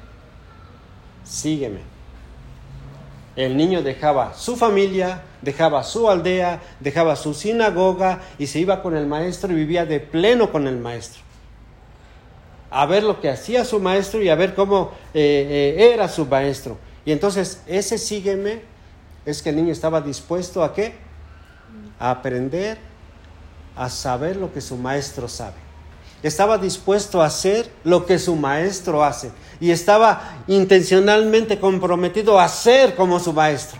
[1.24, 1.97] sígueme.
[3.38, 8.97] El niño dejaba su familia, dejaba su aldea, dejaba su sinagoga y se iba con
[8.97, 11.21] el maestro y vivía de pleno con el maestro.
[12.71, 16.25] A ver lo que hacía su maestro y a ver cómo eh, eh, era su
[16.25, 16.79] maestro.
[17.05, 18.63] Y entonces ese sígueme
[19.23, 20.95] es que el niño estaba dispuesto a qué?
[21.99, 22.79] A aprender,
[23.75, 25.66] a saber lo que su maestro sabe.
[26.24, 29.32] Estaba dispuesto a hacer lo que su maestro hace.
[29.59, 33.80] Y estaba intencionalmente comprometido a ser como su maestro.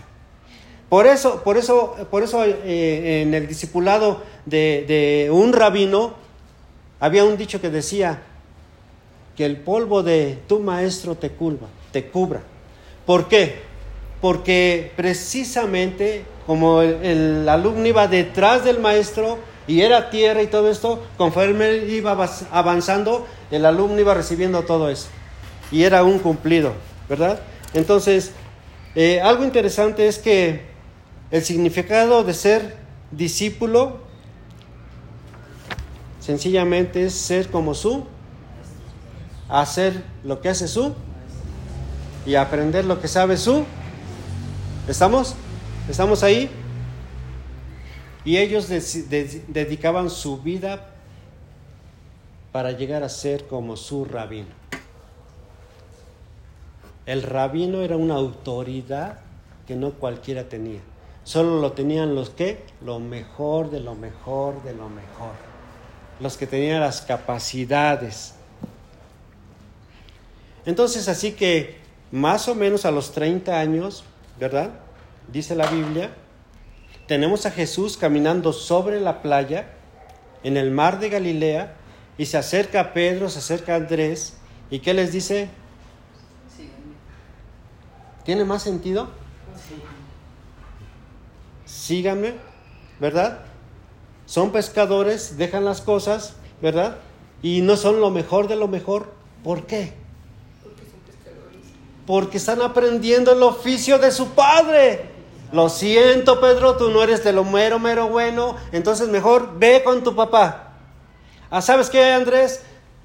[0.88, 6.14] Por eso, por eso, por eso eh, en el discipulado de, un rabino
[6.98, 8.22] había un dicho que decía
[9.36, 12.40] que el polvo de tu maestro te cubra, te cubra.
[13.04, 13.60] ¿Por qué?
[14.22, 19.38] Porque precisamente como el, alumno iba detrás del maestro
[19.68, 22.16] y era tierra y todo esto, conforme iba
[22.50, 25.08] avanzando, el alumno iba recibiendo todo eso.
[25.70, 26.72] Y era un cumplido,
[27.06, 27.38] ¿verdad?
[27.74, 28.32] Entonces,
[28.94, 30.62] eh, algo interesante es que
[31.30, 32.76] el significado de ser
[33.10, 33.98] discípulo
[36.18, 38.06] sencillamente es ser como su,
[39.50, 40.94] hacer lo que hace su
[42.24, 43.64] y aprender lo que sabe su.
[44.88, 45.34] ¿Estamos?
[45.90, 46.50] ¿Estamos ahí?
[48.28, 50.90] Y ellos dedicaban su vida
[52.52, 54.50] para llegar a ser como su rabino.
[57.06, 59.20] El rabino era una autoridad
[59.66, 60.80] que no cualquiera tenía.
[61.24, 65.32] Solo lo tenían los que, lo mejor de lo mejor de lo mejor.
[66.20, 68.34] Los que tenían las capacidades.
[70.66, 71.78] Entonces, así que
[72.12, 74.04] más o menos a los 30 años,
[74.38, 74.72] ¿verdad?
[75.32, 76.10] Dice la Biblia,
[77.08, 79.66] tenemos a Jesús caminando sobre la playa
[80.44, 81.74] en el mar de Galilea
[82.16, 84.34] y se acerca a Pedro, se acerca a Andrés
[84.70, 85.48] y ¿qué les dice?
[88.24, 89.08] ¿Tiene más sentido?
[91.64, 92.34] Síganme,
[93.00, 93.40] ¿verdad?
[94.26, 96.98] Son pescadores, dejan las cosas, ¿verdad?
[97.42, 99.12] Y no son lo mejor de lo mejor.
[99.42, 99.94] ¿Por qué?
[102.08, 105.17] porque están aprendiendo el oficio de su padre.
[105.52, 110.02] Lo siento, Pedro, tú no eres de lo mero, mero bueno, entonces mejor ve con
[110.02, 110.74] tu papá.
[111.50, 112.62] Ah, ¿Sabes qué, Andrés?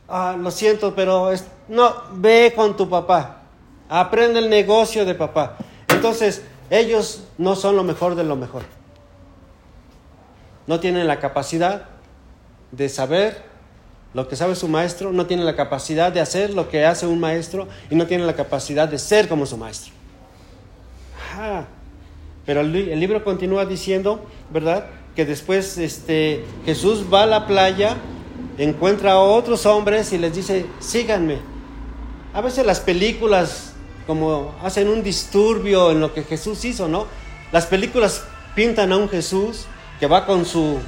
[0.09, 1.31] Ah, lo siento, pero
[1.69, 3.43] no, ve con tu papá.
[3.87, 5.57] Aprende el negocio de papá.
[5.87, 8.63] Entonces, ellos no son lo mejor de lo mejor.
[10.67, 11.85] No tienen la capacidad
[12.71, 13.43] de saber
[14.13, 17.19] lo que sabe su maestro, no tiene la capacidad de hacer lo que hace un
[17.19, 19.93] maestro y no tiene la capacidad de ser como su maestro.
[22.45, 24.87] Pero el, libro continúa diciendo, ¿verdad?
[25.15, 27.95] Que después este, Jesús va a la playa,
[28.57, 31.37] encuentra a otros hombres y les dice, síganme.
[32.33, 33.73] A veces las películas
[34.07, 37.07] como hacen un disturbio en lo que Jesús hizo, ¿no?
[37.51, 38.25] Las películas
[38.55, 39.65] pintan a un Jesús
[39.99, 40.79] que va con su,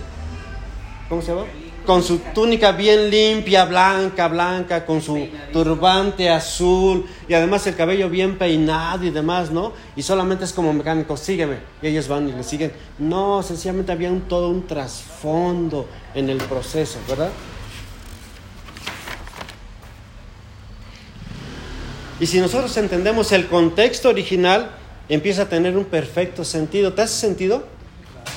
[1.07, 1.45] ¿cómo se llama?
[1.85, 8.09] Con su túnica bien limpia, blanca, blanca, con su turbante azul y además el cabello
[8.09, 9.73] bien peinado y demás, ¿no?
[9.95, 11.57] Y solamente es como mecánico, sígueme.
[11.81, 12.71] Y ellos van y le siguen.
[12.99, 17.29] No, sencillamente había un, todo un trasfondo en el proceso, ¿verdad?
[22.19, 24.71] Y si nosotros entendemos el contexto original,
[25.09, 26.93] empieza a tener un perfecto sentido.
[26.93, 27.65] ¿Te hace sentido?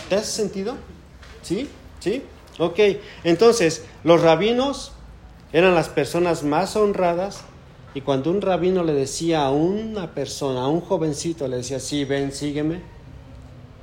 [0.09, 0.77] ¿Te hace sentido?
[1.43, 1.69] ¿Sí?
[2.01, 2.23] ¿Sí?
[2.59, 2.79] Ok,
[3.25, 4.93] entonces los rabinos
[5.53, 7.43] eran las personas más honradas
[7.95, 12.05] y cuando un rabino le decía a una persona, a un jovencito, le decía, sí,
[12.05, 12.81] ven, sígueme,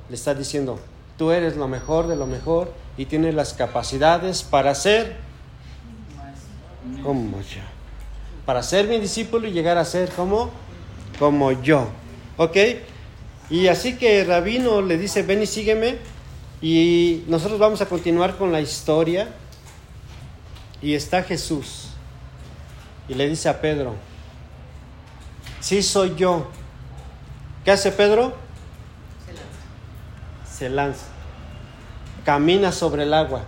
[0.08, 0.78] le está diciendo,
[1.18, 5.16] tú eres lo mejor de lo mejor y tienes las capacidades para ser
[7.02, 7.60] como yo.
[8.44, 10.50] Para ser mi discípulo y llegar a ser como,
[11.18, 11.88] como yo.
[12.36, 12.56] ¿Ok?
[13.50, 15.96] Y así que el rabino le dice, ven y sígueme.
[16.60, 19.28] Y nosotros vamos a continuar con la historia.
[20.80, 21.88] Y está Jesús.
[23.08, 23.94] Y le dice a Pedro,
[25.60, 26.48] sí soy yo.
[27.64, 28.34] ¿Qué hace Pedro?
[30.50, 31.06] Se lanza.
[32.24, 33.44] Camina sobre el agua.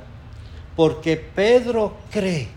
[0.77, 2.49] Porque Pedro cree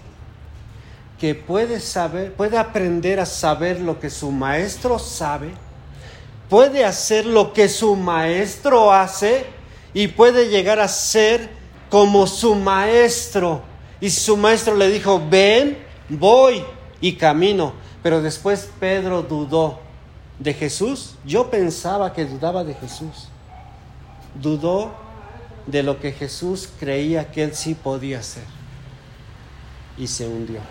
[1.20, 5.52] que puede saber, puede aprender a saber lo que su maestro sabe,
[6.50, 9.46] puede hacer lo que su maestro hace
[9.94, 11.50] y puede llegar a ser
[11.90, 13.62] como su maestro.
[14.00, 15.78] Y su maestro le dijo, ven,
[16.10, 16.64] voy
[17.02, 17.74] y camino.
[18.02, 19.80] Pero después Pedro dudó
[20.40, 21.16] de Jesús.
[21.26, 23.28] Yo pensaba que dudaba de Jesús.
[24.36, 24.92] Dudó
[25.68, 28.44] de lo que Jesús creía que él sí podía hacer.
[29.98, 30.62] Y se hundió.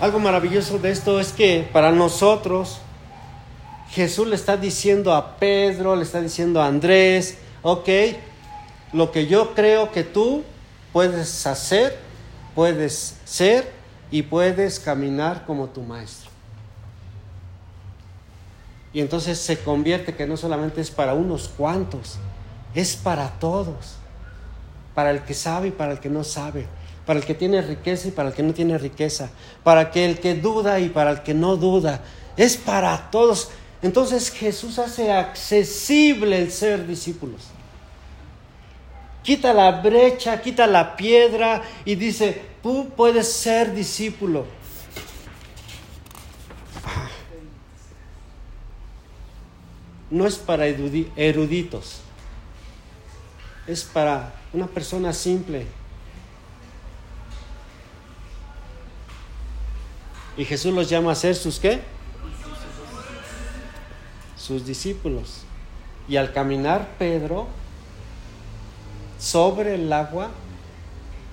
[0.00, 2.80] Algo maravilloso de esto es que para nosotros
[3.90, 7.88] Jesús le está diciendo a Pedro, le está diciendo a Andrés, ok,
[8.92, 10.44] lo que yo creo que tú
[10.92, 11.98] puedes hacer,
[12.54, 13.70] puedes ser
[14.10, 16.30] y puedes caminar como tu maestro.
[18.92, 22.18] Y entonces se convierte que no solamente es para unos cuantos,
[22.74, 23.96] es para todos,
[24.94, 26.66] para el que sabe y para el que no sabe
[27.10, 29.30] para el que tiene riqueza y para el que no tiene riqueza,
[29.64, 32.02] para que el que duda y para el que no duda,
[32.36, 33.50] es para todos.
[33.82, 37.42] Entonces Jesús hace accesible el ser discípulos.
[39.22, 44.46] Quita la brecha, quita la piedra y dice, tú puedes ser discípulo.
[50.10, 52.00] No es para eruditos,
[53.66, 55.66] es para una persona simple,
[60.40, 61.82] Y Jesús los llama a ser sus qué?
[64.40, 65.42] Sus discípulos.
[66.08, 67.46] Y al caminar Pedro
[69.18, 70.30] sobre el agua,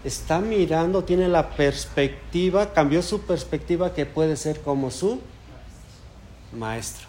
[0.03, 5.21] está mirando, tiene la perspectiva, cambió su perspectiva que puede ser como su
[6.53, 7.07] maestro.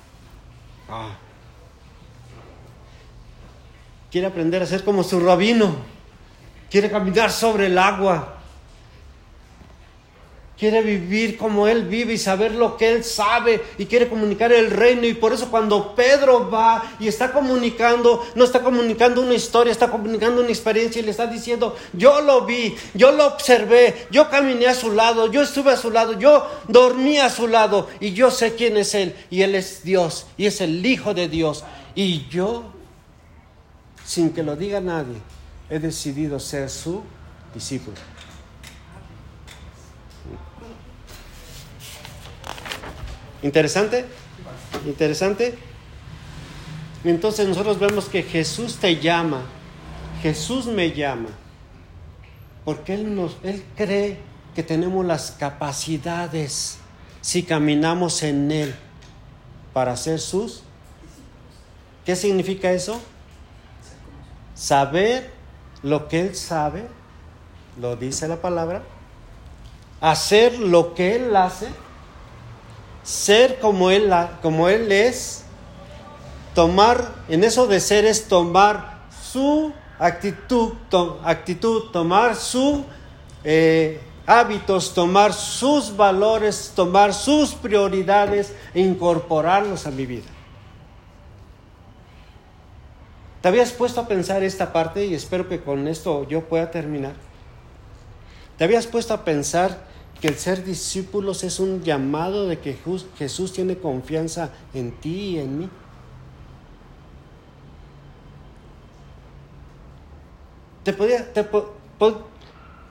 [0.88, 1.16] Ah.
[4.11, 5.76] Quiere aprender a ser como su rabino.
[6.70, 8.38] Quiere caminar sobre el agua.
[10.59, 14.72] Quiere vivir como Él vive y saber lo que Él sabe y quiere comunicar el
[14.72, 15.06] reino.
[15.06, 19.88] Y por eso cuando Pedro va y está comunicando, no está comunicando una historia, está
[19.88, 24.66] comunicando una experiencia y le está diciendo, yo lo vi, yo lo observé, yo caminé
[24.66, 28.32] a su lado, yo estuve a su lado, yo dormí a su lado y yo
[28.32, 29.14] sé quién es Él.
[29.30, 31.62] Y Él es Dios y es el Hijo de Dios.
[31.94, 32.64] Y yo,
[34.04, 35.18] sin que lo diga nadie,
[35.70, 37.04] he decidido ser su
[37.54, 38.17] discípulo.
[43.43, 44.05] ¿Interesante?
[44.86, 45.57] ¿Interesante?
[47.05, 49.43] Entonces nosotros vemos que Jesús te llama,
[50.22, 51.28] Jesús me llama,
[52.64, 54.18] porque Él, nos, Él cree
[54.55, 56.78] que tenemos las capacidades
[57.20, 58.74] si caminamos en Él
[59.72, 60.62] para ser sus.
[62.05, 63.01] ¿Qué significa eso?
[64.55, 65.30] Saber
[65.84, 66.86] lo que Él sabe,
[67.80, 68.82] lo dice la palabra,
[70.01, 71.68] hacer lo que Él hace
[73.09, 75.42] ser como él, como él es,
[76.54, 78.98] tomar, en eso de ser es tomar
[79.32, 80.74] su actitud,
[81.24, 82.82] actitud tomar sus
[83.44, 90.28] eh, hábitos, tomar sus valores, tomar sus prioridades e incorporarlos a mi vida.
[93.40, 97.14] ¿Te habías puesto a pensar esta parte y espero que con esto yo pueda terminar?
[98.59, 99.88] ¿Te habías puesto a pensar
[100.20, 102.76] que el ser discípulos es un llamado de que
[103.16, 105.70] Jesús tiene confianza en ti y en mí.
[110.82, 111.28] ¿Te podía,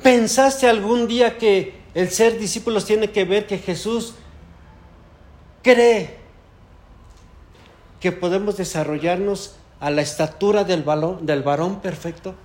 [0.01, 4.13] ¿Pensaste algún día que el ser discípulos tiene que ver que Jesús
[5.63, 6.17] cree
[7.99, 10.85] que podemos desarrollarnos a la estatura del,
[11.21, 12.35] del varón perfecto?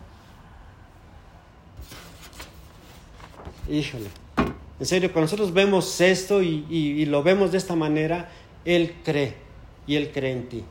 [3.68, 4.21] Híjole.
[4.82, 8.28] En serio, cuando nosotros vemos esto y, lo vemos de esta manera,
[8.64, 9.36] Él cree
[9.86, 10.64] y Él cree en ti.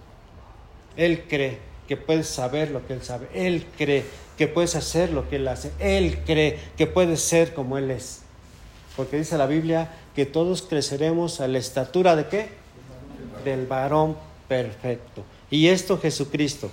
[0.97, 3.29] Él cree que puedes saber lo que Él sabe.
[3.33, 4.03] Él cree
[4.37, 5.71] que puedes hacer lo que Él hace.
[5.79, 8.23] Él cree que puedes ser como Él es.
[8.97, 12.49] Porque dice la Biblia que todos creceremos a la estatura de qué?
[13.45, 14.17] Del varón
[14.49, 15.23] perfecto.
[15.49, 16.69] Y esto Jesucristo.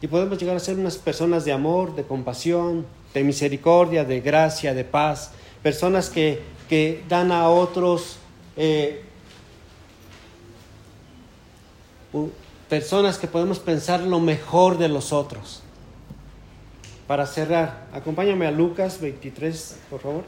[0.00, 2.86] Y podemos llegar a ser unas personas de amor, de compasión,
[3.18, 8.18] de misericordia, de gracia, de paz, personas que, que dan a otros,
[8.56, 9.02] eh,
[12.68, 15.62] personas que podemos pensar lo mejor de los otros.
[17.08, 20.24] Para cerrar, acompáñame a Lucas 23, por favor.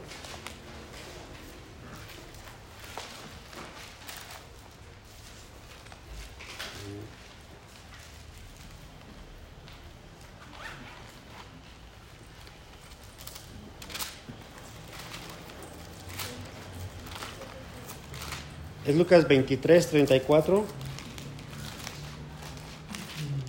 [18.91, 20.65] Es Lucas 23, 34.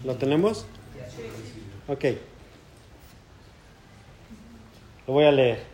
[0.04, 0.66] ¿Lo tenemos?
[1.88, 2.04] Ok.
[5.08, 5.64] Lo voy a leer.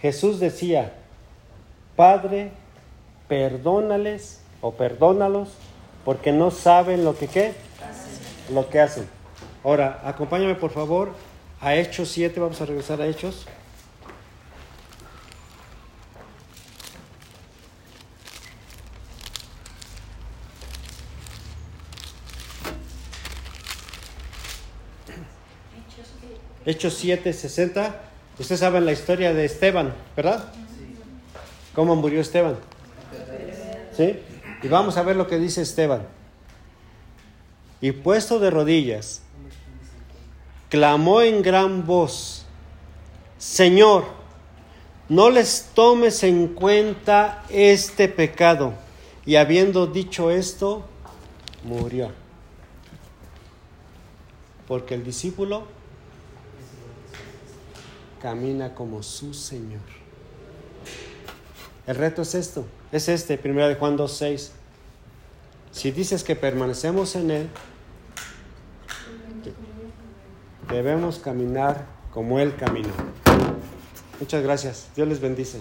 [0.00, 0.94] Jesús decía,
[1.94, 2.50] Padre,
[3.28, 5.50] perdónales o perdónalos
[6.04, 7.52] porque no saben lo que qué,
[8.52, 9.06] lo que hacen.
[9.62, 11.12] Ahora, acompáñame por favor
[11.60, 13.46] a Hechos 7, vamos a regresar a Hechos.
[26.66, 28.00] Hechos 7, 60.
[28.38, 30.44] Ustedes saben la historia de Esteban, ¿verdad?
[31.74, 32.56] ¿Cómo murió Esteban?
[33.96, 34.18] ¿Sí?
[34.62, 36.02] Y vamos a ver lo que dice Esteban.
[37.80, 39.22] Y puesto de rodillas,
[40.70, 42.46] clamó en gran voz,
[43.36, 44.06] Señor,
[45.08, 48.72] no les tomes en cuenta este pecado.
[49.26, 50.84] Y habiendo dicho esto,
[51.62, 52.10] murió.
[54.66, 55.73] Porque el discípulo
[58.24, 59.82] camina como su Señor.
[61.86, 64.48] El reto es esto, es este, 1 de Juan 2.6.
[65.72, 67.50] Si dices que permanecemos en Él,
[70.70, 72.94] debemos caminar como Él caminó.
[74.18, 74.88] Muchas gracias.
[74.96, 75.60] Dios les bendice.